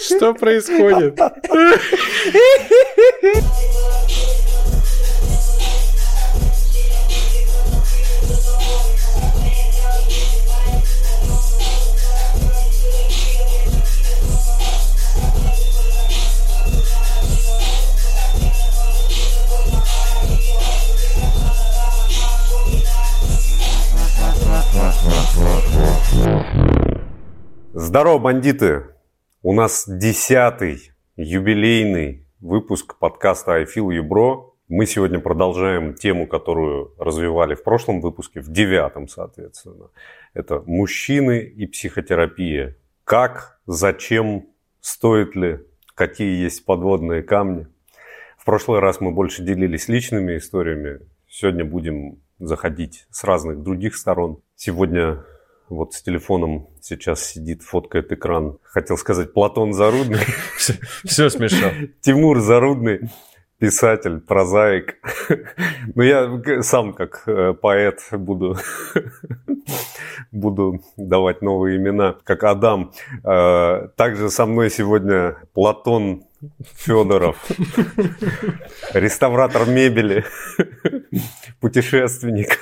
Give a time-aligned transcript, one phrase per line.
[0.00, 1.18] Что происходит?
[27.94, 28.86] Здорово, бандиты!
[29.40, 34.50] У нас десятый юбилейный выпуск подкаста I Feel You Bro.
[34.66, 39.90] Мы сегодня продолжаем тему, которую развивали в прошлом выпуске, в девятом, соответственно.
[40.32, 42.76] Это мужчины и психотерапия.
[43.04, 44.48] Как, зачем,
[44.80, 45.60] стоит ли,
[45.94, 47.68] какие есть подводные камни.
[48.36, 50.98] В прошлый раз мы больше делились личными историями.
[51.28, 54.42] Сегодня будем заходить с разных других сторон.
[54.56, 55.24] Сегодня
[55.74, 58.58] вот с телефоном сейчас сидит, фоткает экран.
[58.62, 60.20] Хотел сказать Платон Зарудный.
[61.04, 61.70] Все, смешно.
[62.00, 63.10] Тимур Зарудный,
[63.58, 64.96] писатель, прозаик.
[65.94, 68.56] Но я сам как э, поэт буду,
[70.32, 72.92] буду давать новые имена, как Адам.
[73.24, 76.24] Э, также со мной сегодня Платон
[76.76, 77.36] Федоров,
[78.92, 80.24] реставратор мебели,
[81.60, 82.58] путешественник,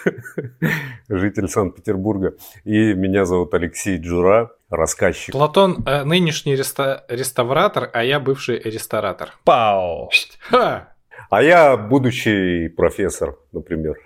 [1.08, 2.34] житель Санкт-Петербурга.
[2.64, 5.32] И меня зовут Алексей Джура, рассказчик.
[5.32, 9.32] Платон э, нынешний реста- реставратор, а я бывший ресторатор.
[9.44, 10.10] Пау!
[10.40, 10.91] Ха!
[11.30, 13.96] А я будущий профессор, например.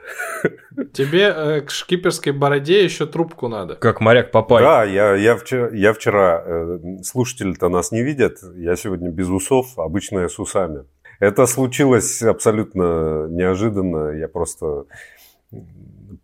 [0.92, 3.75] Тебе э, к шкиперской бороде еще трубку надо.
[3.77, 4.62] Как моряк Папай.
[4.62, 9.78] Да, я, я вчера, я вчера э, слушатели-то нас не видят, я сегодня без усов,
[9.78, 10.84] обычно я с усами.
[11.19, 14.84] Это случилось абсолютно неожиданно, я просто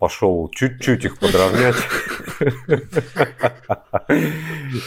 [0.02, 1.76] пошел чуть-чуть их подровнять.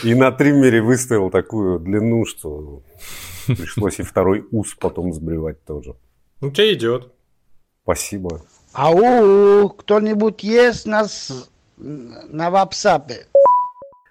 [0.04, 2.82] И на триммере выставил такую длину, что
[3.48, 5.96] пришлось и второй ус потом сбривать тоже.
[6.42, 7.14] Ну, тебе идет.
[7.84, 8.42] Спасибо.
[8.74, 13.25] Ау, кто-нибудь есть нас на вапсапе?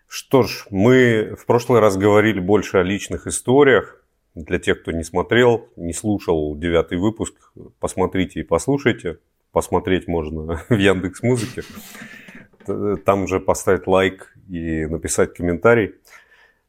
[0.07, 4.03] Что ж, мы в прошлый раз говорили больше о личных историях.
[4.35, 7.35] Для тех, кто не смотрел, не слушал девятый выпуск,
[7.79, 9.19] посмотрите и послушайте.
[9.55, 11.63] Посмотреть можно в Яндекс Музыке.
[13.05, 15.95] Там же поставить лайк и написать комментарий.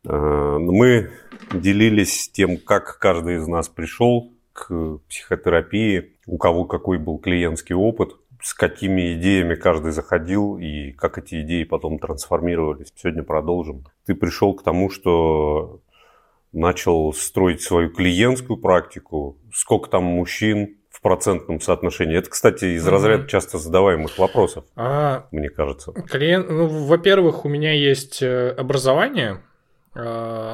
[0.06, 1.09] Э, Мы
[1.51, 8.18] делились тем, как каждый из нас пришел к психотерапии, у кого какой был клиентский опыт,
[8.40, 12.94] с какими идеями каждый заходил и как эти идеи потом трансформировались.
[12.95, 13.85] Сегодня продолжим.
[14.06, 15.81] Ты пришел к тому, что
[16.51, 19.40] начал строить свою клиентскую практику.
[19.51, 22.17] Сколько там мужчин процентном соотношении?
[22.17, 25.91] Это, кстати, из разряда часто задаваемых вопросов, А, мне кажется.
[25.91, 29.44] клиент, ну, во-первых, у меня есть э, образование,
[29.94, 29.99] э,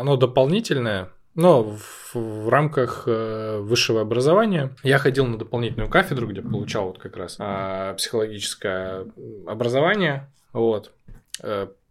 [0.02, 6.42] оно дополнительное, но в, в рамках э, высшего образования я ходил на дополнительную кафедру, где
[6.42, 9.06] получал вот как раз а, психологическое
[9.48, 10.92] образование, вот,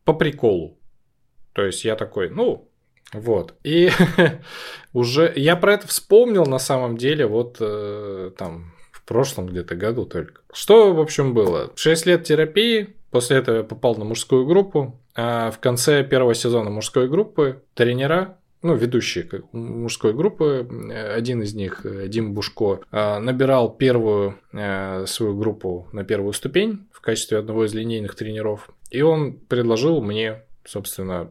[0.05, 0.77] по приколу.
[1.55, 2.70] То есть я такой, ну,
[3.13, 3.55] вот.
[3.65, 3.91] И
[4.93, 10.07] уже я про это вспомнил на самом деле вот э, там в прошлом где-то году
[10.07, 10.43] только.
[10.53, 11.73] Что, в общем, было?
[11.75, 15.01] 6 лет терапии, после этого я попал на мужскую группу.
[15.17, 21.55] А в конце первого сезона мужской группы тренера, ну, ведущие мужской группы, э, один из
[21.55, 24.39] них, э, Дим Бушко, э, набирал первую
[25.07, 28.69] свою группу на первую ступень в качестве одного из линейных тренеров.
[28.91, 31.31] И он предложил мне, собственно,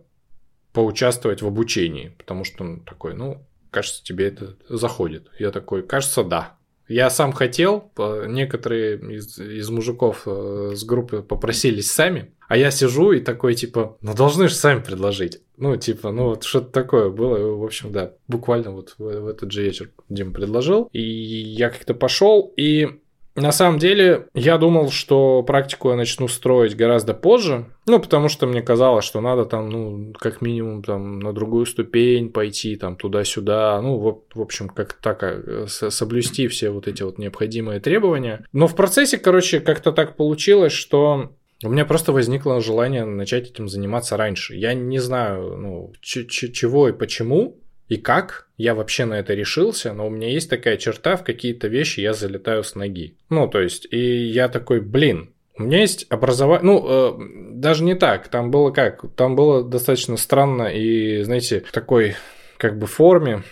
[0.74, 5.28] поучаствовать в обучении, потому что он такой, ну, кажется, тебе это заходит.
[5.40, 6.56] Я такой, кажется, да.
[6.88, 7.92] Я сам хотел,
[8.28, 13.96] некоторые из, из мужиков э, с группы попросились сами, а я сижу и такой, типа,
[14.02, 15.40] ну должны же сами предложить.
[15.56, 17.38] Ну, типа, ну вот что-то такое было.
[17.56, 20.90] В общем, да, буквально вот в, в этот же вечер Дим предложил.
[20.92, 23.00] И я как-то пошел, и
[23.40, 28.48] на самом деле, я думал, что практику я начну строить гораздо позже, ну, потому что
[28.48, 33.82] мне казалось, что надо там, ну, как минимум, там, на другую ступень пойти, там, туда-сюда,
[33.82, 38.46] ну, в, в общем, как так, э, соблюсти все вот эти вот необходимые требования.
[38.54, 41.32] Но в процессе, короче, как-то так получилось, что
[41.64, 44.56] у меня просто возникло желание начать этим заниматься раньше.
[44.56, 47.60] Я не знаю, ну, чего и почему,
[47.90, 51.68] и как я вообще на это решился, но у меня есть такая черта, в какие-то
[51.68, 53.18] вещи я залетаю с ноги.
[53.30, 57.96] Ну, то есть, и я такой, блин, у меня есть образование, ну, э, даже не
[57.96, 62.16] так, там было как, там было достаточно странно и, знаете, в такой,
[62.58, 63.44] как бы, форме.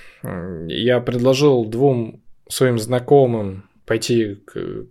[0.67, 4.37] Я предложил двум своим знакомым пойти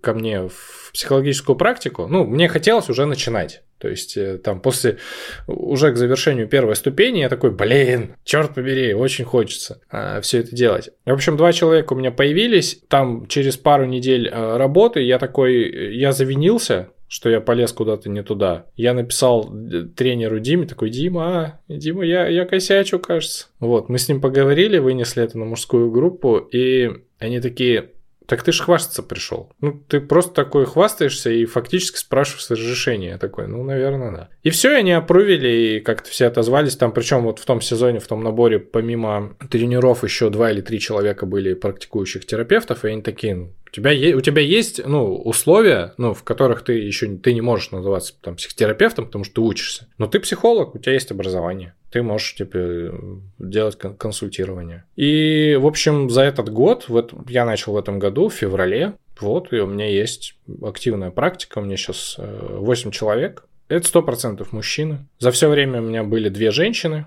[0.03, 2.07] ко мне в психологическую практику.
[2.09, 3.63] Ну, мне хотелось уже начинать.
[3.79, 4.99] То есть э, там после,
[5.47, 10.55] уже к завершению первой ступени я такой, блин, черт побери, очень хочется а, все это
[10.55, 10.91] делать.
[11.05, 15.95] В общем, два человека у меня появились, там через пару недель а, работы я такой,
[15.97, 18.67] я завинился, что я полез куда-то не туда.
[18.77, 23.47] Я написал э, тренеру Диме, такой, Дима, Дима, я, я косячу, кажется.
[23.61, 27.91] Вот, мы с ним поговорили, вынесли это на мужскую группу, и они такие,
[28.27, 29.53] так ты ж хвастаться пришел.
[29.61, 33.11] Ну, ты просто такой хвастаешься и фактически спрашиваешь разрешение.
[33.11, 34.29] Я такой, ну, наверное, да.
[34.43, 36.93] И все, они опрувили, и как-то все отозвались там.
[36.93, 41.27] Причем вот в том сезоне, в том наборе, помимо тренеров, еще два или три человека
[41.27, 46.23] были практикующих терапевтов, и они такие, «Ну, тебя, у тебя есть ну, условия, ну, в
[46.23, 49.89] которых ты еще ты не можешь называться там, психотерапевтом, потому что ты учишься.
[49.99, 51.75] Но ты психолог, у тебя есть образование.
[51.91, 52.95] Ты можешь типа,
[53.39, 54.85] делать консультирование.
[54.97, 59.53] И, в общем, за этот год, вот я начал в этом году, в феврале, вот,
[59.53, 63.45] и у меня есть активная практика, у меня сейчас 8 э, человек.
[63.69, 65.07] Это 100% мужчины.
[65.19, 67.07] За все время у меня были две женщины.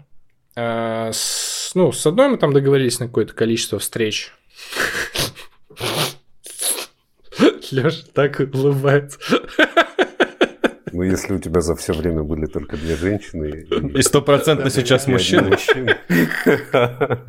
[0.56, 4.34] Э, с, ну, с одной мы там договорились на какое-то количество встреч.
[7.72, 9.20] Леша так улыбается.
[10.92, 13.68] Ну, если у тебя за все время были только две женщины...
[13.96, 15.58] И стопроцентно сейчас мужчины.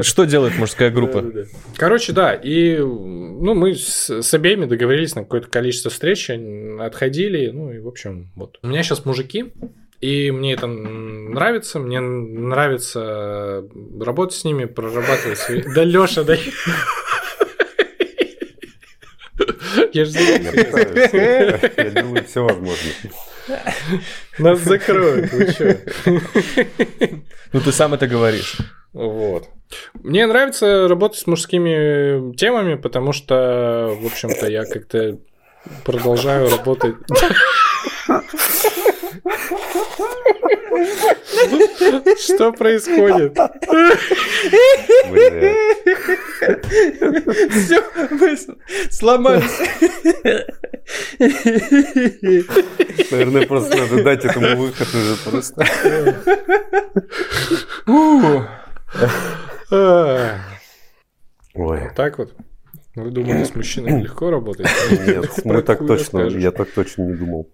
[0.00, 1.24] Что делает мужская группа?
[1.76, 7.78] Короче, да, и ну, мы с, обеими договорились на какое-то количество встреч, отходили, ну и,
[7.78, 8.58] в общем, вот.
[8.62, 9.52] У меня сейчас мужики,
[10.00, 13.68] и мне это нравится, мне нравится
[14.00, 15.62] работать с ними, прорабатывать свои...
[15.74, 16.36] Да, Леша, да.
[19.92, 22.94] Я же Я делаю все возможное.
[24.38, 25.76] Нас закроют, вы что?
[27.52, 28.58] Ну, ты сам это говоришь.
[28.92, 29.48] Вот.
[29.94, 35.18] Мне нравится работать с мужскими темами, потому что, в общем-то, я как-то
[35.84, 36.96] продолжаю работать.
[42.18, 43.36] Что происходит?
[47.50, 48.36] Все, мы
[48.90, 49.60] сломались.
[53.10, 55.66] Наверное, просто надо дать этому выход уже просто.
[61.54, 61.90] Ой.
[61.94, 62.34] Так вот.
[62.96, 64.66] Вы думали, с мужчинами легко работать?
[65.06, 67.48] Нет, мы так точно, я так точно не думал.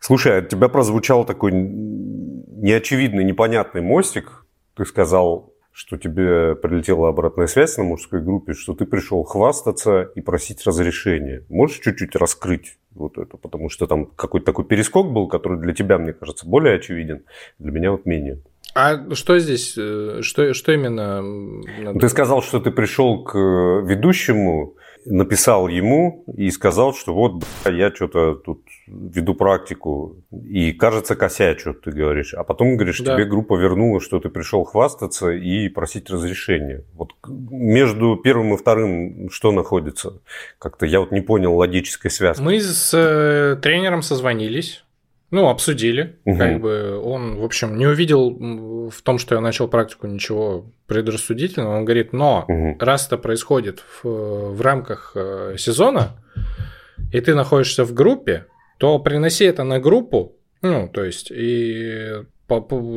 [0.00, 4.46] Слушай, от тебя прозвучал такой неочевидный, непонятный мостик.
[4.74, 10.20] Ты сказал, что тебе прилетела обратная связь на мужской группе, что ты пришел хвастаться и
[10.20, 11.44] просить разрешения.
[11.48, 13.36] Можешь чуть-чуть раскрыть вот это?
[13.36, 17.24] Потому что там какой-то такой перескок был, который для тебя, мне кажется, более очевиден,
[17.58, 18.40] для меня вот менее.
[18.74, 21.22] А что здесь, э, что, что именно?
[21.22, 21.98] Надо...
[21.98, 24.76] Ты сказал, что ты пришел к ведущему,
[25.06, 31.90] написал ему и сказал, что вот я что-то тут веду практику и кажется косячу, ты
[31.90, 32.34] говоришь.
[32.34, 33.14] А потом говоришь, да.
[33.14, 36.84] тебе группа вернула, что ты пришел хвастаться и просить разрешения.
[36.94, 40.20] Вот между первым и вторым что находится?
[40.58, 42.42] Как-то я вот не понял логической связки.
[42.42, 44.84] Мы с э, тренером созвонились.
[45.30, 46.18] Ну, обсудили.
[46.24, 46.38] Угу.
[46.38, 51.76] Как бы он, в общем, не увидел в том, что я начал практику ничего предрассудительного.
[51.78, 52.76] Он говорит, но угу.
[52.80, 56.22] раз это происходит в, в рамках э, сезона,
[57.12, 58.46] и ты находишься в группе,
[58.78, 62.22] то приноси это на группу, ну, то есть, и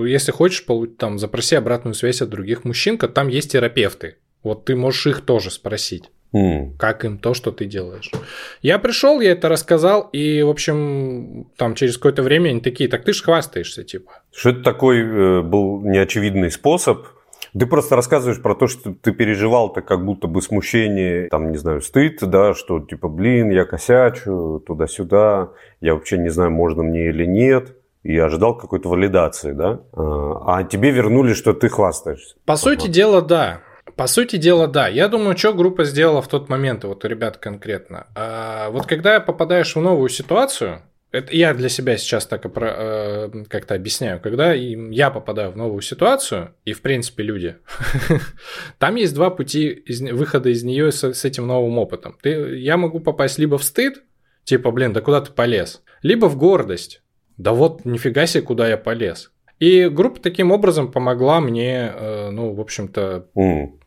[0.05, 0.65] если хочешь,
[0.97, 4.17] там, запроси обратную связь от других мужчин, там есть терапевты.
[4.41, 6.09] Вот ты можешь их тоже спросить.
[6.33, 6.77] Mm.
[6.77, 8.11] Как им то, что ты делаешь.
[8.61, 13.03] Я пришел, я это рассказал, и, в общем, там через какое-то время они такие, так
[13.03, 14.11] ты ж хвастаешься, типа.
[14.35, 17.05] Что это такой э, был неочевидный способ?
[17.57, 21.81] Ты просто рассказываешь про то, что ты переживал-то как будто бы смущение, там, не знаю,
[21.81, 27.25] стыд, да, что типа, блин, я косячу, туда-сюда, я вообще не знаю, можно мне или
[27.25, 29.79] нет и ожидал какой-то валидации, да?
[29.93, 32.35] А, а тебе вернули, что ты хвастаешься.
[32.45, 33.61] По сути дела, да.
[33.95, 34.87] По сути дела, да.
[34.87, 38.07] Я думаю, что группа сделала в тот момент, вот ребят конкретно.
[38.15, 40.81] А, вот когда попадаешь в новую ситуацию,
[41.13, 44.19] это я для себя сейчас так э, как-то объясняю.
[44.19, 47.57] Когда я попадаю в новую ситуацию, и в принципе люди,
[48.79, 52.17] там есть два пути из, выхода из нее с, с этим новым опытом.
[52.19, 54.01] Ты, я могу попасть либо в стыд,
[54.43, 57.03] типа, блин, да куда ты полез, либо в гордость.
[57.37, 59.31] Да вот, нифига себе, куда я полез.
[59.59, 63.82] И группа таким образом помогла мне, э, ну, в общем-то, mm.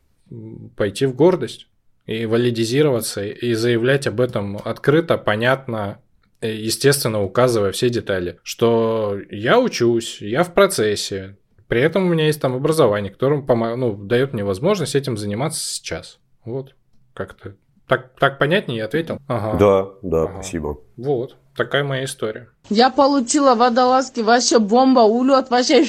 [0.76, 1.68] Пойти в гордость
[2.06, 6.00] и валидизироваться, и заявлять об этом открыто, понятно,
[6.40, 11.36] естественно, указывая все детали, что я учусь, я в процессе,
[11.68, 13.42] при этом у меня есть там образование, которое
[13.76, 16.18] ну, дает мне возможность этим заниматься сейчас.
[16.44, 16.76] Вот,
[17.12, 17.56] как-то
[17.88, 19.18] Так, так понятнее, я ответил?
[19.26, 19.58] Ага.
[19.58, 20.32] Да, да, ага.
[20.34, 20.78] спасибо.
[20.96, 22.50] Вот, такая моя история.
[22.70, 25.84] Я получила водолазки, вообще бомба, улет, вообще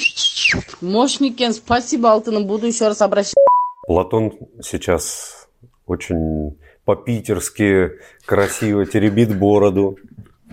[0.80, 1.50] мощники.
[1.52, 3.47] Спасибо, Алтына, буду еще раз обращаться.
[3.88, 5.48] Платон сейчас
[5.86, 7.92] очень по-питерски
[8.26, 9.96] красиво теребит бороду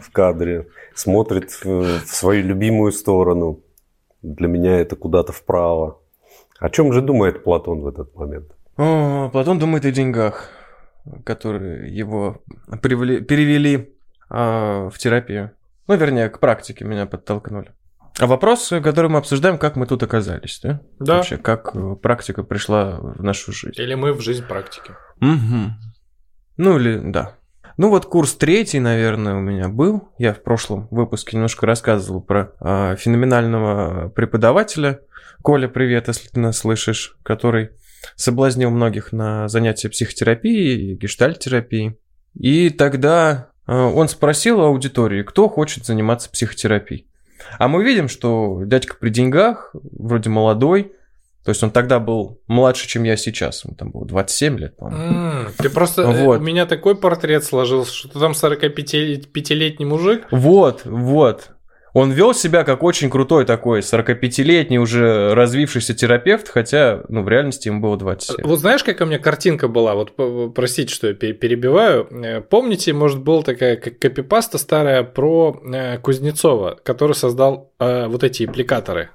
[0.02, 3.60] в кадре, смотрит в свою любимую сторону.
[4.22, 6.00] Для меня это куда-то вправо.
[6.60, 8.56] О чем же думает Платон в этот момент?
[8.78, 10.50] О, Платон думает о деньгах,
[11.26, 12.42] которые его
[12.82, 13.94] привели, перевели
[14.30, 15.52] а, в терапию.
[15.88, 17.74] Ну, вернее, к практике меня подтолкнули.
[18.20, 20.82] А вопрос, который мы обсуждаем, как мы тут оказались, да?
[21.00, 21.18] Да.
[21.18, 23.76] Вообще, как э, практика пришла в нашу жизнь.
[23.78, 24.92] Или мы в жизнь практики.
[25.20, 25.74] Угу.
[26.58, 27.36] Ну или да.
[27.78, 30.10] Ну вот курс третий, наверное, у меня был.
[30.18, 35.02] Я в прошлом выпуске немножко рассказывал про э, феноменального преподавателя.
[35.42, 37.72] Коля, привет, если ты нас слышишь, который
[38.16, 41.98] соблазнил многих на занятия психотерапии и гештальтерапии.
[42.34, 47.10] И тогда э, он спросил у аудитории, кто хочет заниматься психотерапией.
[47.58, 50.94] А мы видим, что дядька при деньгах, вроде молодой,
[51.46, 53.64] то есть он тогда был младше, чем я сейчас.
[53.66, 55.14] Ему там было 27 лет, по-моему.
[55.14, 56.08] Mm, ты просто...
[56.08, 56.40] Вот.
[56.40, 60.26] У меня такой портрет сложился, что ты там 45-летний мужик.
[60.32, 61.52] Вот, вот.
[61.96, 67.70] Он вел себя как очень крутой такой 45-летний уже развившийся терапевт, хотя, ну, в реальности
[67.70, 68.46] ему было 27.
[68.46, 69.96] Вот знаешь, какая у меня картинка была?
[69.96, 70.12] Вот,
[70.54, 72.06] простите, что я перебиваю.
[72.12, 78.44] Э, помните, может, была такая копипаста старая про э, Кузнецова, который создал э, вот эти
[78.44, 79.12] аппликаторы?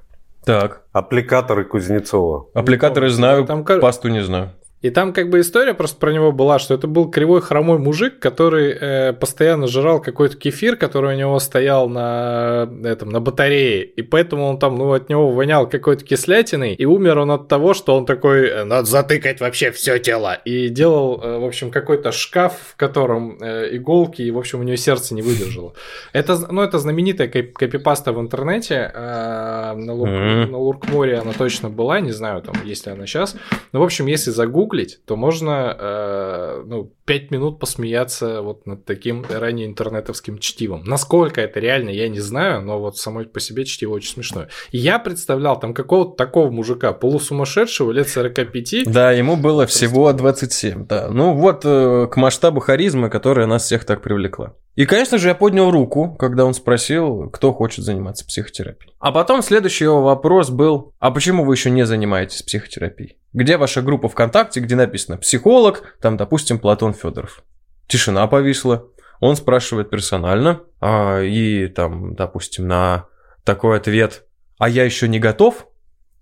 [0.47, 0.85] Так.
[0.93, 2.47] Аппликаторы Кузнецова.
[2.55, 3.63] Аппликаторы знаю, там...
[3.63, 4.53] пасту не знаю.
[4.83, 8.19] И там как бы история просто про него была, что это был кривой хромой мужик,
[8.19, 14.01] который э, постоянно жрал какой-то кефир, который у него стоял на этом на батарее, и
[14.01, 17.95] поэтому он там, ну, от него вонял какой-то кислятиной, и умер он от того, что
[17.95, 22.55] он такой, э, надо затыкать вообще все тело, и делал, э, в общем, какой-то шкаф,
[22.73, 25.75] в котором э, иголки, и, в общем, у него сердце не выдержало.
[26.15, 30.47] Это, ну, это знаменитая копипаста в интернете, э, на, Лурк, mm-hmm.
[30.47, 33.37] на Луркморе она точно была, не знаю, там, есть ли она сейчас,
[33.73, 38.85] но, в общем, если загуглить, загуглить, то можно э, ну, 5 минут посмеяться вот над
[38.85, 40.85] таким ранее интернетовским чтивом.
[40.85, 44.49] Насколько это реально, я не знаю, но вот самой по себе чтиво очень смешное.
[44.71, 48.85] И я представлял там какого-то такого мужика, полусумасшедшего, лет 45.
[48.87, 51.09] Да, ему было всего 27, да.
[51.09, 54.55] Ну вот э, к масштабу харизмы, которая нас всех так привлекла.
[54.77, 58.95] И, конечно же, я поднял руку, когда он спросил, кто хочет заниматься психотерапией.
[58.99, 63.17] А потом следующий его вопрос был, а почему вы еще не занимаетесь психотерапией?
[63.33, 67.45] Где ваша группа ВКонтакте, где написано «психолог», там, допустим, Платон Федоров?
[67.87, 68.89] Тишина повисла.
[69.21, 73.07] Он спрашивает персонально, а, и там, допустим, на
[73.45, 74.25] такой ответ
[74.59, 75.67] «а я еще не готов?»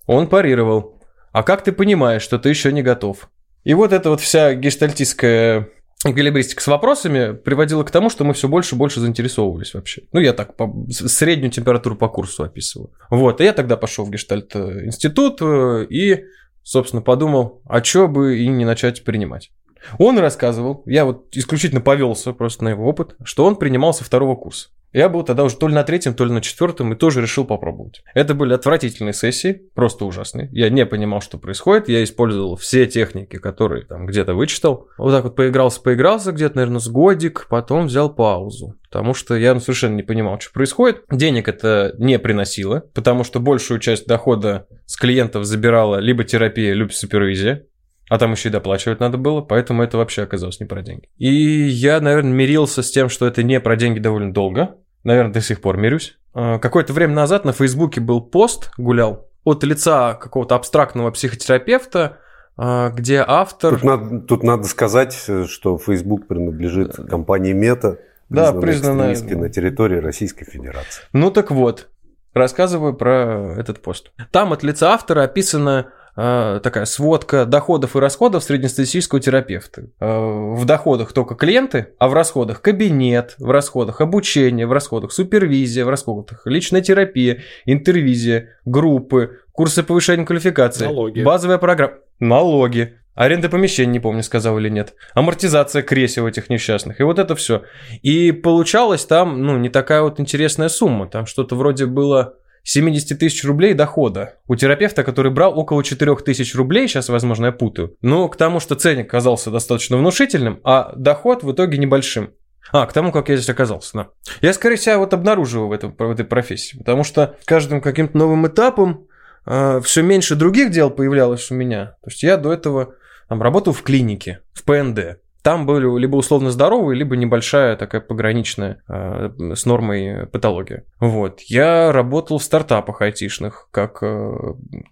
[0.06, 1.00] он парировал.
[1.32, 3.30] «А как ты понимаешь, что ты еще не готов?»
[3.64, 5.68] И вот эта вот вся гештальтистская
[6.04, 10.02] эквилибристика с вопросами приводила к тому, что мы все больше и больше заинтересовывались вообще.
[10.12, 12.92] Ну, я так по, среднюю температуру по курсу описываю.
[13.10, 16.24] Вот, и я тогда пошел в Гештальт-институт э, и,
[16.68, 19.50] собственно, подумал, а что бы и не начать принимать.
[19.98, 24.36] Он рассказывал, я вот исключительно повелся просто на его опыт, что он принимал со второго
[24.36, 24.68] курса.
[24.98, 27.44] Я был тогда уже то ли на третьем, то ли на четвертом и тоже решил
[27.44, 28.02] попробовать.
[28.14, 30.48] Это были отвратительные сессии, просто ужасные.
[30.50, 31.88] Я не понимал, что происходит.
[31.88, 34.88] Я использовал все техники, которые там где-то вычитал.
[34.98, 38.74] Вот так вот поигрался, поигрался где-то, наверное, с годик, потом взял паузу.
[38.90, 41.04] Потому что я ну, совершенно не понимал, что происходит.
[41.12, 46.90] Денег это не приносило, потому что большую часть дохода с клиентов забирала либо терапия, либо
[46.90, 47.66] супервизия.
[48.08, 51.08] А там еще и доплачивать надо было, поэтому это вообще оказалось не про деньги.
[51.18, 54.74] И я, наверное, мирился с тем, что это не про деньги довольно долго.
[55.08, 56.18] Наверное, до сих пор мирюсь.
[56.34, 62.18] А, какое-то время назад на Фейсбуке был пост, гулял, от лица какого-то абстрактного психотерапевта,
[62.58, 63.76] а, где автор...
[63.76, 65.14] Тут надо, тут надо сказать,
[65.46, 67.96] что Facebook принадлежит компании Мета,
[68.28, 71.02] да, признанная на территории Российской Федерации.
[71.14, 71.88] Ну так вот,
[72.34, 74.12] рассказываю про этот пост.
[74.30, 79.84] Там от лица автора описано такая сводка доходов и расходов среднестатистического терапевта.
[80.00, 85.84] А, в доходах только клиенты, а в расходах кабинет, в расходах обучение, в расходах супервизия,
[85.84, 91.22] в расходах личная терапия, интервизия, группы, курсы повышения квалификации, налоги.
[91.22, 94.94] базовая программа, налоги, Аренда помещений, не помню, сказал или нет.
[95.12, 97.00] Амортизация кресел этих несчастных.
[97.00, 97.62] И вот это все.
[98.02, 101.08] И получалось там, ну, не такая вот интересная сумма.
[101.08, 106.54] Там что-то вроде было 70 тысяч рублей дохода у терапевта, который брал около 4 тысяч
[106.54, 111.42] рублей, сейчас, возможно, я путаю, но к тому, что ценник оказался достаточно внушительным, а доход
[111.42, 112.30] в итоге небольшим.
[112.70, 114.08] А, к тому, как я здесь оказался, да.
[114.42, 118.46] Я, скорее себя вот обнаруживаю в, этом, в этой профессии, потому что каждым каким-то новым
[118.46, 119.06] этапом
[119.46, 121.96] э, все меньше других дел появлялось у меня.
[122.02, 122.94] То есть я до этого
[123.28, 125.20] там, работал в клинике, в ПНД.
[125.48, 130.84] Там были либо условно здоровые, либо небольшая такая пограничная э, с нормой патология.
[131.00, 131.40] Вот.
[131.40, 134.30] Я работал в стартапах айтишных, как э,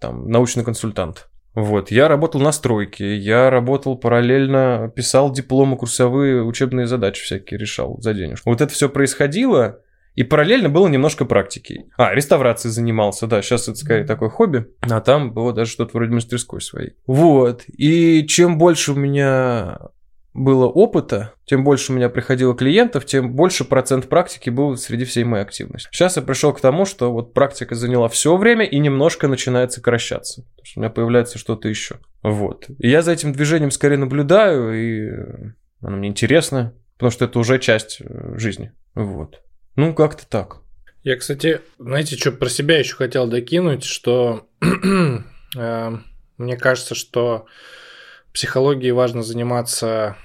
[0.01, 1.29] там научный консультант.
[1.53, 8.01] Вот, я работал на стройке, я работал параллельно, писал дипломы, курсовые, учебные задачи всякие решал
[8.01, 8.49] за денежку.
[8.49, 9.81] Вот это все происходило,
[10.15, 11.85] и параллельно было немножко практики.
[11.97, 16.13] А, реставрацией занимался, да, сейчас это скорее такое хобби, а там было даже что-то вроде
[16.13, 16.93] мастерской своей.
[17.05, 19.77] Вот, и чем больше у меня
[20.37, 25.23] было опыта, тем больше у меня приходило клиентов, тем больше процент практики был среди всей
[25.23, 25.89] моей активности.
[25.91, 30.43] Сейчас я пришел к тому, что вот практика заняла все время и немножко начинает сокращаться.
[30.43, 31.97] Потому что у меня появляется что-то еще.
[32.21, 32.69] Вот.
[32.77, 37.57] И я за этим движением скорее наблюдаю, и оно мне интересно, потому что это уже
[37.57, 38.73] часть э, жизни.
[38.93, 39.41] Вот.
[39.75, 40.61] Ну, как-то так.
[41.03, 44.47] Я, кстати, знаете, что про себя еще хотел докинуть, что
[45.57, 45.91] э,
[46.37, 47.47] мне кажется, что
[48.33, 50.15] психологией важно заниматься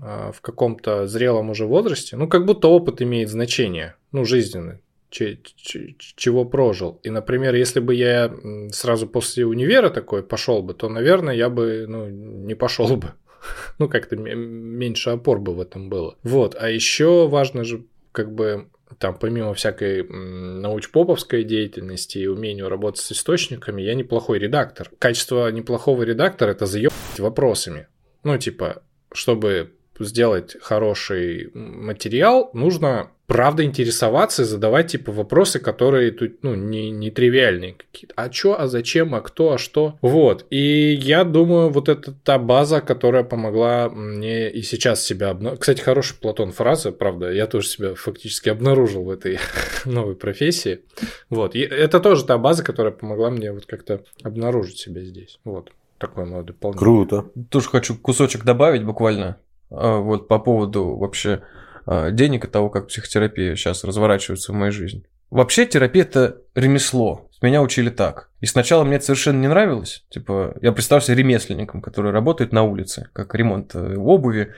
[0.00, 4.80] в каком-то зрелом уже возрасте, ну, как будто опыт имеет значение, ну, жизненный,
[5.10, 7.00] чего прожил.
[7.02, 8.32] И, например, если бы я
[8.70, 13.12] сразу после универа такой пошел бы, то, наверное, я бы ну, не пошел бы.
[13.78, 16.14] Ну, как-то меньше опор бы в этом было.
[16.22, 16.54] Вот.
[16.60, 23.12] А еще важно же, как бы, там, помимо всякой научпоповской деятельности и умению работать с
[23.12, 24.90] источниками, я неплохой редактор.
[24.98, 27.86] Качество неплохого редактора– это заебать вопросами.
[28.24, 29.72] Ну, типа, чтобы
[30.04, 37.12] сделать хороший материал, нужно правда интересоваться и задавать типа вопросы, которые тут, ну, не, не
[37.12, 38.12] тривиальные какие-то.
[38.16, 39.96] А чё, а зачем, а кто, а что?
[40.02, 40.46] Вот.
[40.50, 45.60] И я думаю, вот это та база, которая помогла мне и сейчас себя обнаружить.
[45.60, 49.38] Кстати, хороший Платон фраза, правда, я тоже себя фактически обнаружил в этой
[49.84, 50.80] новой профессии.
[51.28, 51.54] Вот.
[51.54, 55.38] И это тоже та база, которая помогла мне вот как-то обнаружить себя здесь.
[55.44, 55.70] Вот.
[55.98, 56.80] Такое мое дополнение.
[56.80, 57.26] Круто.
[57.48, 59.38] Тоже хочу кусочек добавить буквально.
[59.70, 61.42] А, вот по поводу вообще
[61.86, 65.04] а, денег и того, как психотерапия сейчас разворачивается в моей жизни.
[65.30, 67.28] Вообще терапия это ремесло.
[67.40, 68.30] Меня учили так.
[68.40, 70.04] И сначала мне это совершенно не нравилось.
[70.10, 74.52] Типа, я представил себе ремесленником, который работает на улице, как ремонт э, обуви,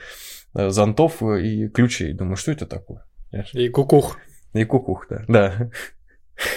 [0.55, 2.13] э, зонтов и ключей.
[2.13, 3.05] Думаю, что это такое?
[3.53, 4.17] И кукух.
[4.53, 5.23] И кукух, да.
[5.27, 5.71] Да.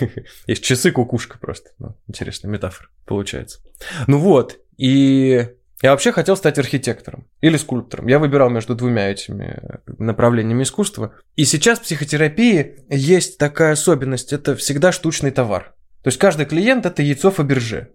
[0.46, 1.70] Есть часы кукушка просто.
[1.78, 3.60] Ну, интересная метафора получается.
[4.06, 5.48] Ну вот, и
[5.82, 8.06] я вообще хотел стать архитектором или скульптором.
[8.06, 9.60] Я выбирал между двумя этими
[9.98, 11.14] направлениями искусства.
[11.34, 14.32] И сейчас в психотерапии есть такая особенность.
[14.32, 15.74] Это всегда штучный товар.
[16.02, 17.90] То есть каждый клиент– это яйцо Фаберже.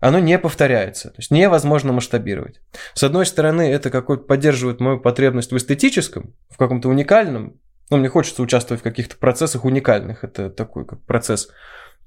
[0.00, 2.60] Оно не повторяется, то есть невозможно масштабировать.
[2.94, 7.58] С одной стороны, это какой-то поддерживает мою потребность в эстетическом, в каком-то уникальном.
[7.90, 10.22] Ну, мне хочется участвовать в каких-то процессах уникальных.
[10.22, 11.48] Это такой как процесс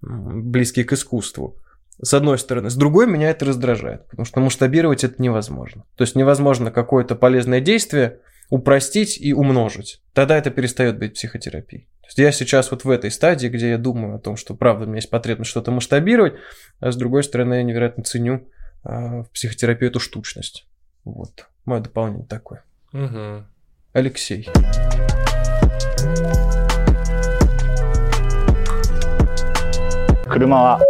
[0.01, 1.57] близкий к искусству
[2.01, 2.69] с одной стороны.
[2.69, 5.85] С другой меня это раздражает, потому что масштабировать это невозможно.
[5.95, 10.01] То есть невозможно какое-то полезное действие упростить и умножить.
[10.13, 11.87] Тогда это перестает быть психотерапией.
[12.01, 14.85] То есть я сейчас вот в этой стадии, где я думаю о том, что правда
[14.85, 16.33] у меня есть потребность что-то масштабировать,
[16.79, 18.47] а с другой стороны я невероятно ценю
[18.83, 20.67] а, в психотерапии эту штучность.
[21.03, 21.47] Вот.
[21.65, 22.63] Мое дополнение такое.
[22.93, 23.45] Угу.
[23.93, 24.49] Алексей.
[30.25, 30.81] Крымова.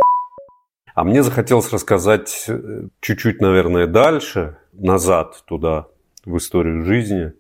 [1.00, 5.88] А мне захотелось рассказать э, чуть-чуть, наверное, дальше, назад туда,
[6.26, 7.32] в историю жизни.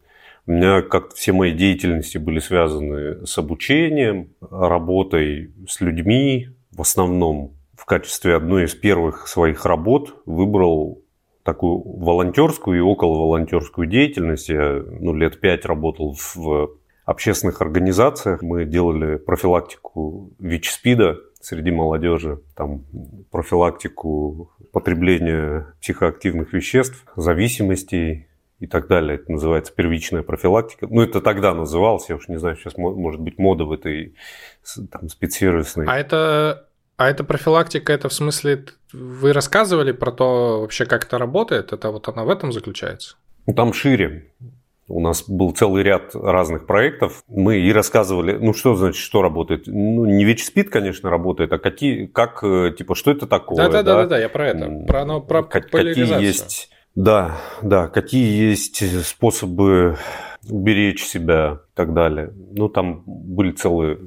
[0.47, 6.51] У меня как все мои деятельности были связаны с обучением, работой с людьми.
[6.71, 11.01] В основном в качестве одной из первых своих работ выбрал
[11.43, 14.47] такую волонтерскую и около волонтерскую деятельность.
[14.47, 18.41] Я ну, лет пять работал в общественных организациях.
[18.41, 22.83] Мы делали профилактику ВИЧ-СПИДа среди молодежи, там
[23.31, 28.27] профилактику потребления психоактивных веществ, зависимостей
[28.59, 29.15] и так далее.
[29.15, 30.87] Это называется первичная профилактика.
[30.89, 34.15] Ну, это тогда называлось, я уж не знаю, сейчас может быть мода в этой
[34.91, 35.85] там, спецсервисной.
[35.87, 41.17] А это, а это профилактика, это в смысле, вы рассказывали про то вообще, как это
[41.17, 41.71] работает?
[41.71, 43.15] Это вот она в этом заключается?
[43.47, 44.33] Ну, там шире.
[44.89, 47.23] У нас был целый ряд разных проектов.
[47.27, 49.67] Мы и рассказывали, ну что значит, что работает.
[49.67, 53.57] Ну, не ВИЧ-СПИД, конечно, работает, а какие, как, э, типа, что это такое?
[53.57, 54.85] Да, да, да, да, я про это.
[54.87, 59.97] Про, ну, про как, Какие есть, да, да, какие есть способы
[60.49, 62.33] уберечь себя и так далее.
[62.51, 63.99] Ну, там были целые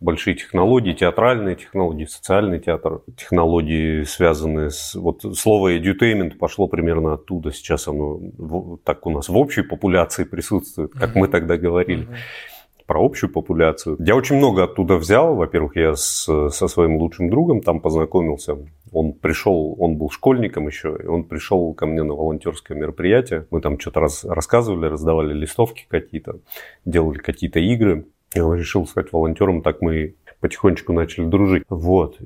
[0.00, 4.94] большие технологии, театральные технологии, социальный театр, технологии, связанные с...
[4.94, 7.52] Вот слово edutainment пошло примерно оттуда.
[7.52, 11.18] Сейчас оно так у нас в общей популяции присутствует, как mm-hmm.
[11.18, 12.04] мы тогда говорили.
[12.04, 12.86] Mm-hmm.
[12.86, 13.96] Про общую популяцию.
[14.00, 15.34] Я очень много оттуда взял.
[15.36, 18.58] Во-первых, я с, со своим лучшим другом там познакомился.
[18.92, 23.46] Он пришел, он был школьником еще, и он пришел ко мне на волонтерское мероприятие.
[23.50, 26.40] Мы там что-то раз, рассказывали, раздавали листовки какие-то,
[26.84, 28.06] делали какие-то игры.
[28.36, 31.62] Он решил стать волонтером, так мы потихонечку начали дружить.
[31.68, 32.18] Вот.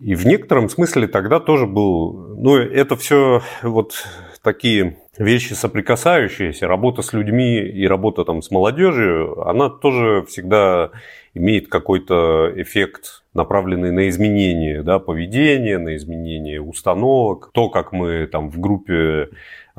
[0.00, 2.36] И в некотором смысле тогда тоже был...
[2.36, 4.04] Ну, это все вот
[4.42, 6.66] такие вещи соприкасающиеся.
[6.66, 10.90] Работа с людьми и работа там с молодежью, она тоже всегда
[11.34, 17.50] имеет какой-то эффект, направленный на изменение да, поведения, на изменение установок.
[17.52, 19.28] То, как мы там в группе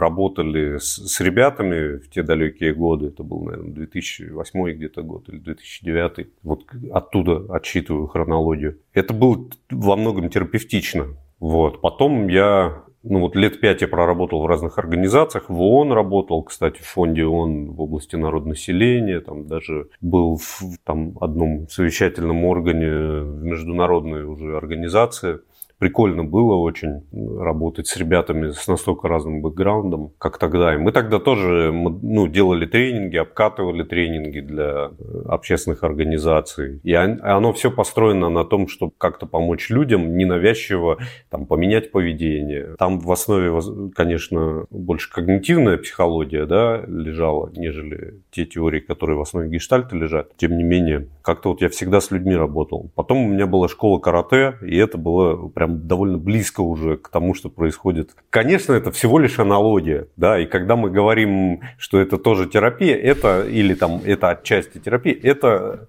[0.02, 5.38] работали с, с ребятами в те далекие годы, это был, наверное, 2008 где-то год или
[5.38, 8.80] 2009, вот оттуда отсчитываю хронологию.
[8.94, 11.08] Это было во многом терапевтично.
[11.40, 11.82] Вот.
[11.82, 16.82] Потом я ну вот лет пять я проработал в разных организациях, в ООН работал, кстати,
[16.82, 24.24] в фонде ООН в области народонаселения, там даже был в там, одном совещательном органе международной
[24.24, 25.40] уже организации
[25.82, 30.76] прикольно было очень работать с ребятами с настолько разным бэкграундом, как тогда.
[30.76, 34.92] И мы тогда тоже ну, делали тренинги, обкатывали тренинги для
[35.26, 36.80] общественных организаций.
[36.84, 41.00] И оно все построено на том, чтобы как-то помочь людям, ненавязчиво
[41.32, 42.76] там, поменять поведение.
[42.78, 43.60] Там в основе,
[43.96, 50.38] конечно, больше когнитивная психология да, лежала, нежели те теории, которые в основе гештальта лежат.
[50.38, 52.92] Тем не менее, как-то вот я всегда с людьми работал.
[52.94, 57.10] Потом у меня была школа карате, и это было прям прям довольно близко уже к
[57.10, 58.12] тому, что происходит.
[58.30, 63.48] Конечно, это всего лишь аналогия, да, и когда мы говорим, что это тоже терапия, это
[63.48, 65.88] или там это отчасти терапия, это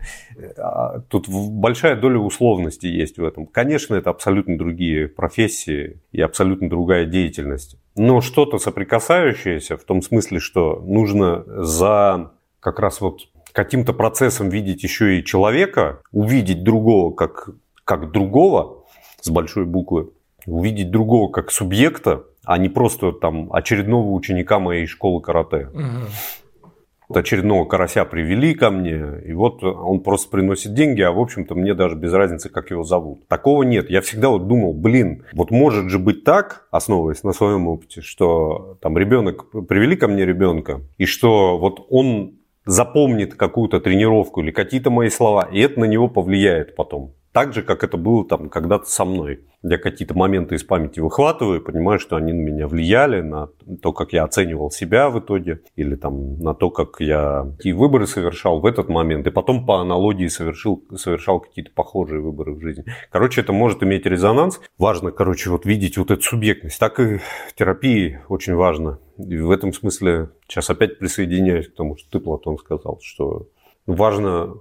[0.57, 3.47] а, тут большая доля условности есть в этом.
[3.47, 7.77] Конечно, это абсолютно другие профессии и абсолютно другая деятельность.
[7.97, 14.83] Но что-то соприкасающееся в том смысле, что нужно за как раз вот каким-то процессом видеть
[14.83, 17.51] еще и человека, увидеть другого как,
[17.85, 18.82] как другого,
[19.23, 20.11] с большой буквы,
[20.47, 25.69] увидеть другого как субъекта, а не просто там очередного ученика моей школы карате.
[25.73, 27.19] Угу.
[27.19, 31.75] Очередного карася привели ко мне, и вот он просто приносит деньги, а в общем-то мне
[31.75, 33.29] даже без разницы, как его зовут.
[33.29, 33.91] Такого нет.
[33.91, 38.79] Я всегда вот думал, блин, вот может же быть так, основываясь на своем опыте, что
[38.81, 44.91] там ребенок, привели ко мне ребенка, и что вот он запомнит какую-то тренировку или какие-то
[44.91, 47.13] мои слова, и это на него повлияет потом.
[47.33, 49.41] Так же, как это было там когда-то со мной.
[49.63, 53.49] Я какие-то моменты из памяти выхватываю и понимаю, что они на меня влияли, на
[53.81, 58.07] то, как я оценивал себя в итоге, или там на то, как я какие выборы
[58.07, 62.85] совершал в этот момент, и потом по аналогии совершил, совершал какие-то похожие выборы в жизни.
[63.11, 64.61] Короче, это может иметь резонанс.
[64.77, 66.79] Важно, короче, вот видеть вот эту субъектность.
[66.79, 68.99] Так и в терапии очень важно.
[69.17, 73.49] И в этом смысле сейчас опять присоединяюсь к тому, что ты, Платон, сказал, что
[73.87, 74.55] важно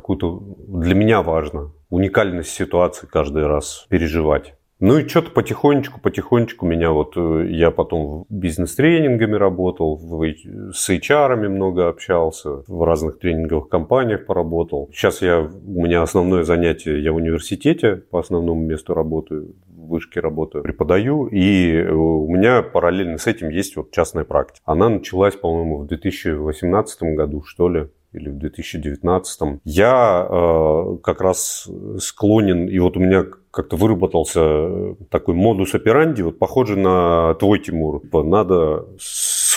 [0.00, 4.54] какую-то, для меня важно, уникальность ситуации каждый раз переживать.
[4.80, 9.98] Ну и что-то потихонечку, потихонечку меня вот, э, я потом бизнес-тренингами работал,
[10.72, 14.88] с HR много общался, в разных тренинговых компаниях поработал.
[14.92, 20.20] Сейчас я, у меня основное занятие, я в университете по основному месту работаю, в вышке
[20.20, 24.62] работаю, преподаю, и э, у меня параллельно с этим есть вот частная практика.
[24.64, 29.60] Она началась, по-моему, в 2018 году, что ли, или в 2019.
[29.64, 31.68] Я э, как раз
[31.98, 38.00] склонен, и вот у меня как-то выработался такой модус операнди, вот похожий на твой, Тимур.
[38.00, 38.86] Типа, надо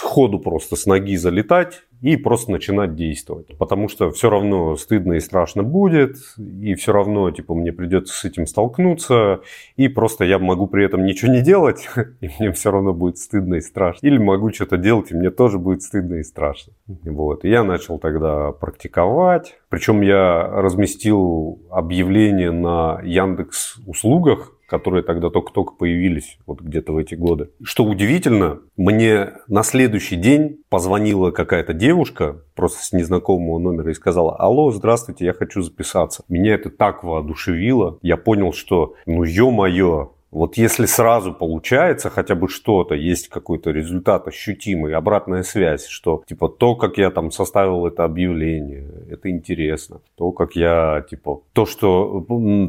[0.01, 3.55] сходу просто с ноги залетать и просто начинать действовать.
[3.59, 8.25] Потому что все равно стыдно и страшно будет, и все равно типа мне придется с
[8.25, 9.41] этим столкнуться,
[9.75, 11.87] и просто я могу при этом ничего не делать,
[12.21, 14.05] и мне все равно будет стыдно и страшно.
[14.05, 16.73] Или могу что-то делать, и мне тоже будет стыдно и страшно.
[16.87, 17.45] Вот.
[17.45, 19.59] И я начал тогда практиковать.
[19.69, 27.13] Причем я разместил объявление на Яндекс услугах, которые тогда только-только появились, вот где-то в эти
[27.13, 27.49] годы.
[27.61, 34.33] Что удивительно, мне на следующий день позвонила какая-то девушка, просто с незнакомого номера, и сказала,
[34.37, 36.23] алло, здравствуйте, я хочу записаться.
[36.29, 42.47] Меня это так воодушевило, я понял, что, ну ё-моё, вот если сразу получается хотя бы
[42.47, 48.05] что-то, есть какой-то результат ощутимый, обратная связь, что типа то, как я там составил это
[48.05, 49.99] объявление, это интересно.
[50.15, 52.21] То, как я, типа, то, что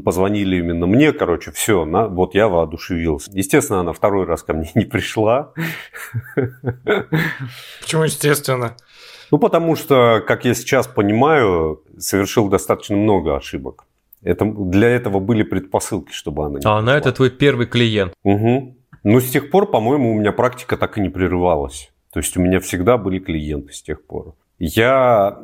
[0.05, 3.31] позвонили именно мне, короче, все, на, вот я воодушевился.
[3.33, 5.53] Естественно, она второй раз ко мне не пришла.
[7.81, 8.77] Почему естественно?
[9.31, 13.87] Ну, потому что, как я сейчас понимаю, совершил достаточно много ошибок.
[14.23, 18.15] Это, для этого были предпосылки, чтобы она не А она это твой первый клиент.
[18.23, 18.77] Угу.
[19.05, 21.93] Но с тех пор, по-моему, у меня практика так и не прерывалась.
[22.13, 24.35] То есть у меня всегда были клиенты с тех пор.
[24.59, 25.39] Я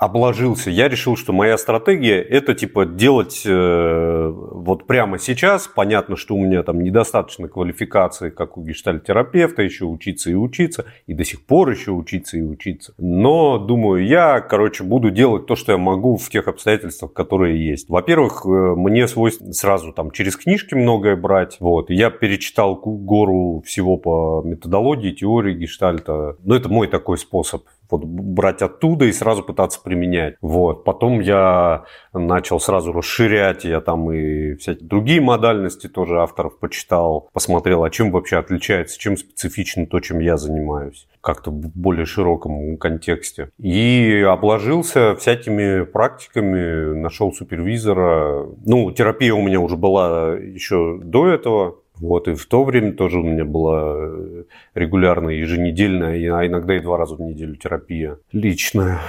[0.00, 0.70] обложился.
[0.70, 5.68] Я решил, что моя стратегия это типа делать э, вот прямо сейчас.
[5.68, 11.12] Понятно, что у меня там недостаточно квалификации, как у гештальтерапевта, еще учиться и учиться, и
[11.12, 12.94] до сих пор еще учиться и учиться.
[12.96, 17.90] Но думаю, я, короче, буду делать то, что я могу в тех обстоятельствах, которые есть.
[17.90, 21.58] Во-первых, э, мне свойственно сразу там через книжки многое брать.
[21.60, 21.90] Вот.
[21.90, 26.38] Я перечитал гору всего по методологии, теории гештальта.
[26.42, 30.36] Ну, это мой такой способ вот брать оттуда и сразу пытаться применять.
[30.40, 30.84] Вот.
[30.84, 37.84] Потом я начал сразу расширять, я там и всякие другие модальности тоже авторов почитал, посмотрел,
[37.84, 43.50] а чем вообще отличается, чем специфично то, чем я занимаюсь как-то в более широком контексте.
[43.58, 48.46] И обложился всякими практиками, нашел супервизора.
[48.64, 53.18] Ну, терапия у меня уже была еще до этого, вот, и в то время тоже
[53.18, 59.00] у меня была э, регулярная, еженедельная, а иногда и два раза в неделю терапия личная.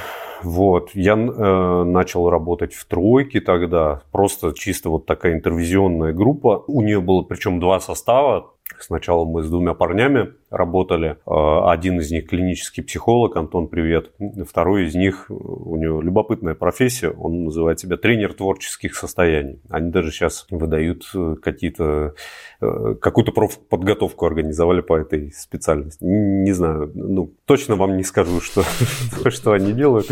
[0.44, 6.64] Вот, я э, начал работать в тройке тогда, просто чисто вот такая интервизионная группа.
[6.68, 11.18] У нее было причем два состава, Сначала мы с двумя парнями работали.
[11.26, 14.12] А, один из них клинический психолог, Антон, привет.
[14.48, 19.62] Второй из них, у него любопытная профессия, он называет себя тренер творческих состояний.
[19.70, 22.16] Они даже сейчас выдают э, какие-то,
[22.62, 26.04] э, какую-то профподготовку организовали по этой специальности.
[26.04, 28.64] Не знаю, ну, точно вам не скажу, что,
[29.30, 30.08] что они делают.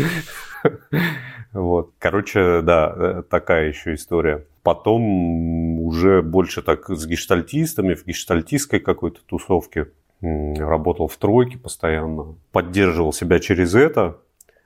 [1.52, 1.94] Вот.
[1.98, 4.46] Короче, да, э, такая еще история.
[4.62, 9.88] Потом уже больше так с гештальтистами, в гештальтистской какой-то тусовке
[10.20, 14.18] работал в тройке постоянно, поддерживал себя через это.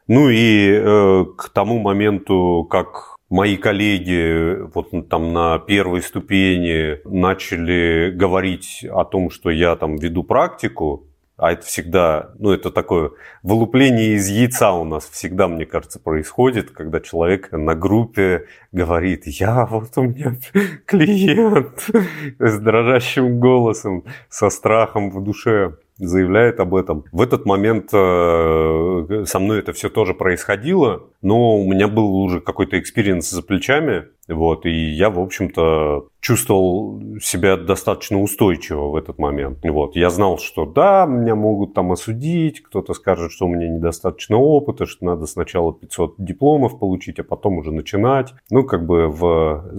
[0.08, 8.10] Ну и э, к тому моменту, как мои коллеги вот там на первой ступени начали
[8.10, 13.10] говорить о том, что я там веду практику, а это всегда, ну, это такое
[13.42, 19.66] вылупление из яйца у нас всегда, мне кажется, происходит, когда человек на группе говорит, я
[19.66, 20.36] вот у меня
[20.86, 21.90] клиент
[22.38, 27.04] с дрожащим голосом, со страхом в душе заявляет об этом.
[27.12, 32.40] В этот момент э, со мной это все тоже происходило, но у меня был уже
[32.40, 39.18] какой-то experience за плечами, вот, и я, в общем-то, чувствовал себя достаточно устойчиво в этот
[39.18, 39.58] момент.
[39.62, 44.38] Вот, я знал, что да, меня могут там осудить, кто-то скажет, что у меня недостаточно
[44.38, 48.32] опыта, что надо сначала 500 дипломов получить, а потом уже начинать.
[48.50, 49.70] Ну, как бы в...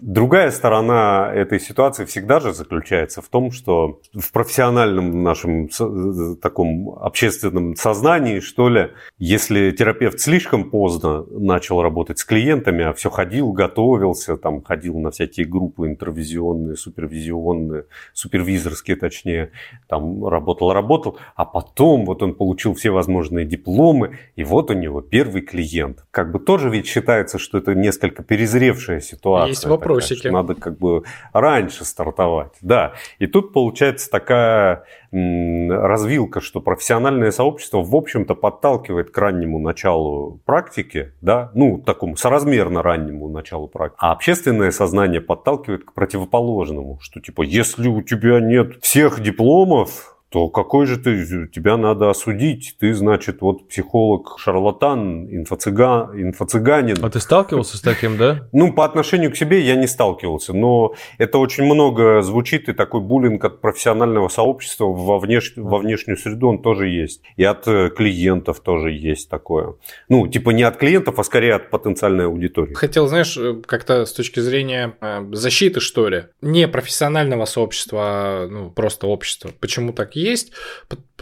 [0.00, 5.68] Другая сторона этой ситуации всегда же заключается в том, что в профессиональном нашем
[6.42, 8.88] таком общественном сознании, что ли,
[9.18, 14.98] если терапевт слишком поздно начал работать с клиентами, а все ходил, готов готовился, там ходил
[14.98, 19.50] на всякие группы интервизионные, супервизионные, супервизорские точнее,
[19.88, 25.00] там работал, работал, а потом вот он получил все возможные дипломы, и вот у него
[25.00, 26.04] первый клиент.
[26.10, 29.48] Как бы тоже ведь считается, что это несколько перезревшая ситуация.
[29.48, 30.22] Есть вопросики.
[30.22, 31.02] Такая, надо как бы
[31.32, 32.52] раньше стартовать.
[32.60, 40.40] Да, и тут получается такая развилка, что профессиональное сообщество, в общем-то, подталкивает к раннему началу
[40.46, 43.98] практики, да, ну, такому соразмерно раннему началу практики.
[44.00, 50.48] А общественное сознание подталкивает к противоположному, что, типа, если у тебя нет всех дипломов, то
[50.48, 52.76] какой же ты, тебя надо осудить.
[52.80, 56.96] Ты, значит, вот психолог, шарлатан, инфо-цыган, инфо-цыганин.
[57.02, 58.48] А ты сталкивался с таким, да?
[58.52, 63.00] Ну, по отношению к себе я не сталкивался, но это очень много звучит, и такой
[63.00, 65.52] буллинг от профессионального сообщества во, внеш...
[65.56, 67.22] во внешнюю среду он тоже есть.
[67.36, 69.74] И от э, клиентов тоже есть такое.
[70.08, 72.74] Ну, типа не от клиентов, а скорее от потенциальной аудитории.
[72.74, 78.48] Хотел, знаешь, э, как-то с точки зрения э, защиты, что ли, не профессионального сообщества, а
[78.48, 79.50] ну, просто общества.
[79.60, 80.52] Почему так есть.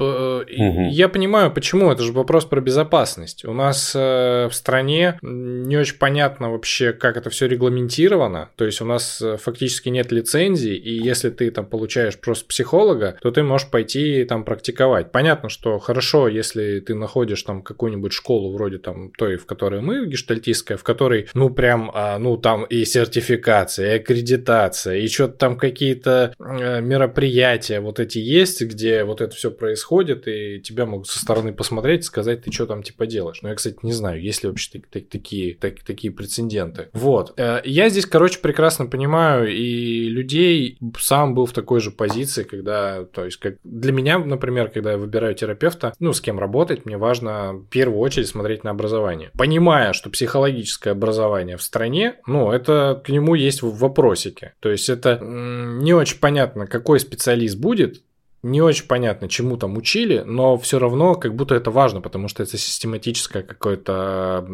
[0.01, 0.89] Угу.
[0.91, 1.91] Я понимаю, почему.
[1.91, 3.45] Это же вопрос про безопасность.
[3.45, 8.51] У нас э, в стране не очень понятно вообще, как это все регламентировано.
[8.57, 13.17] То есть у нас э, фактически нет лицензий, и если ты там получаешь просто психолога,
[13.21, 15.13] то ты можешь пойти там практиковать.
[15.13, 20.07] Понятно, что хорошо, если ты находишь там какую-нибудь школу вроде там той, в которой мы,
[20.07, 25.57] гештальтистская, в которой, ну, прям, а, ну, там и сертификация, и аккредитация, и что-то там
[25.57, 29.89] какие-то э, мероприятия вот эти есть, где вот это все происходит,
[30.29, 33.40] и тебя могут со стороны посмотреть и сказать, ты что там типа делаешь.
[33.42, 36.88] Но я, кстати, не знаю, есть ли вообще такие, так, такие прецеденты.
[36.92, 37.35] Вот.
[37.37, 43.05] Э, я здесь, короче, прекрасно понимаю и людей сам был в такой же позиции, когда,
[43.05, 46.96] то есть, как для меня, например, когда я выбираю терапевта, ну, с кем работать, мне
[46.96, 49.31] важно в первую очередь смотреть на образование.
[49.37, 54.53] Понимая, что психологическое образование в стране, ну, это к нему есть вопросики.
[54.61, 58.03] То есть, это не очень понятно, какой специалист будет,
[58.42, 62.42] не очень понятно, чему там учили, но все равно как будто это важно, потому что
[62.42, 64.46] это систематическое какое-то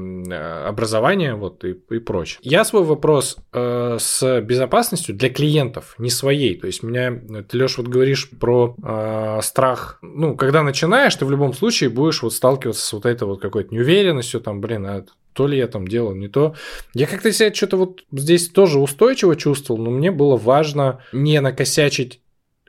[0.67, 2.39] образование вот и, и прочее.
[2.43, 6.59] Я свой вопрос э, с безопасностью для клиентов, не своей.
[6.59, 7.13] То есть меня,
[7.49, 9.99] ты, Леш, вот говоришь про э, страх.
[10.03, 13.73] Ну, когда начинаешь, ты в любом случае будешь вот сталкиваться с вот этой вот какой-то
[13.73, 16.55] неуверенностью, там, блин, а то ли я там делал не то.
[16.95, 22.21] Я как-то себя что-то вот здесь тоже устойчиво чувствовал, но мне было важно не накосячить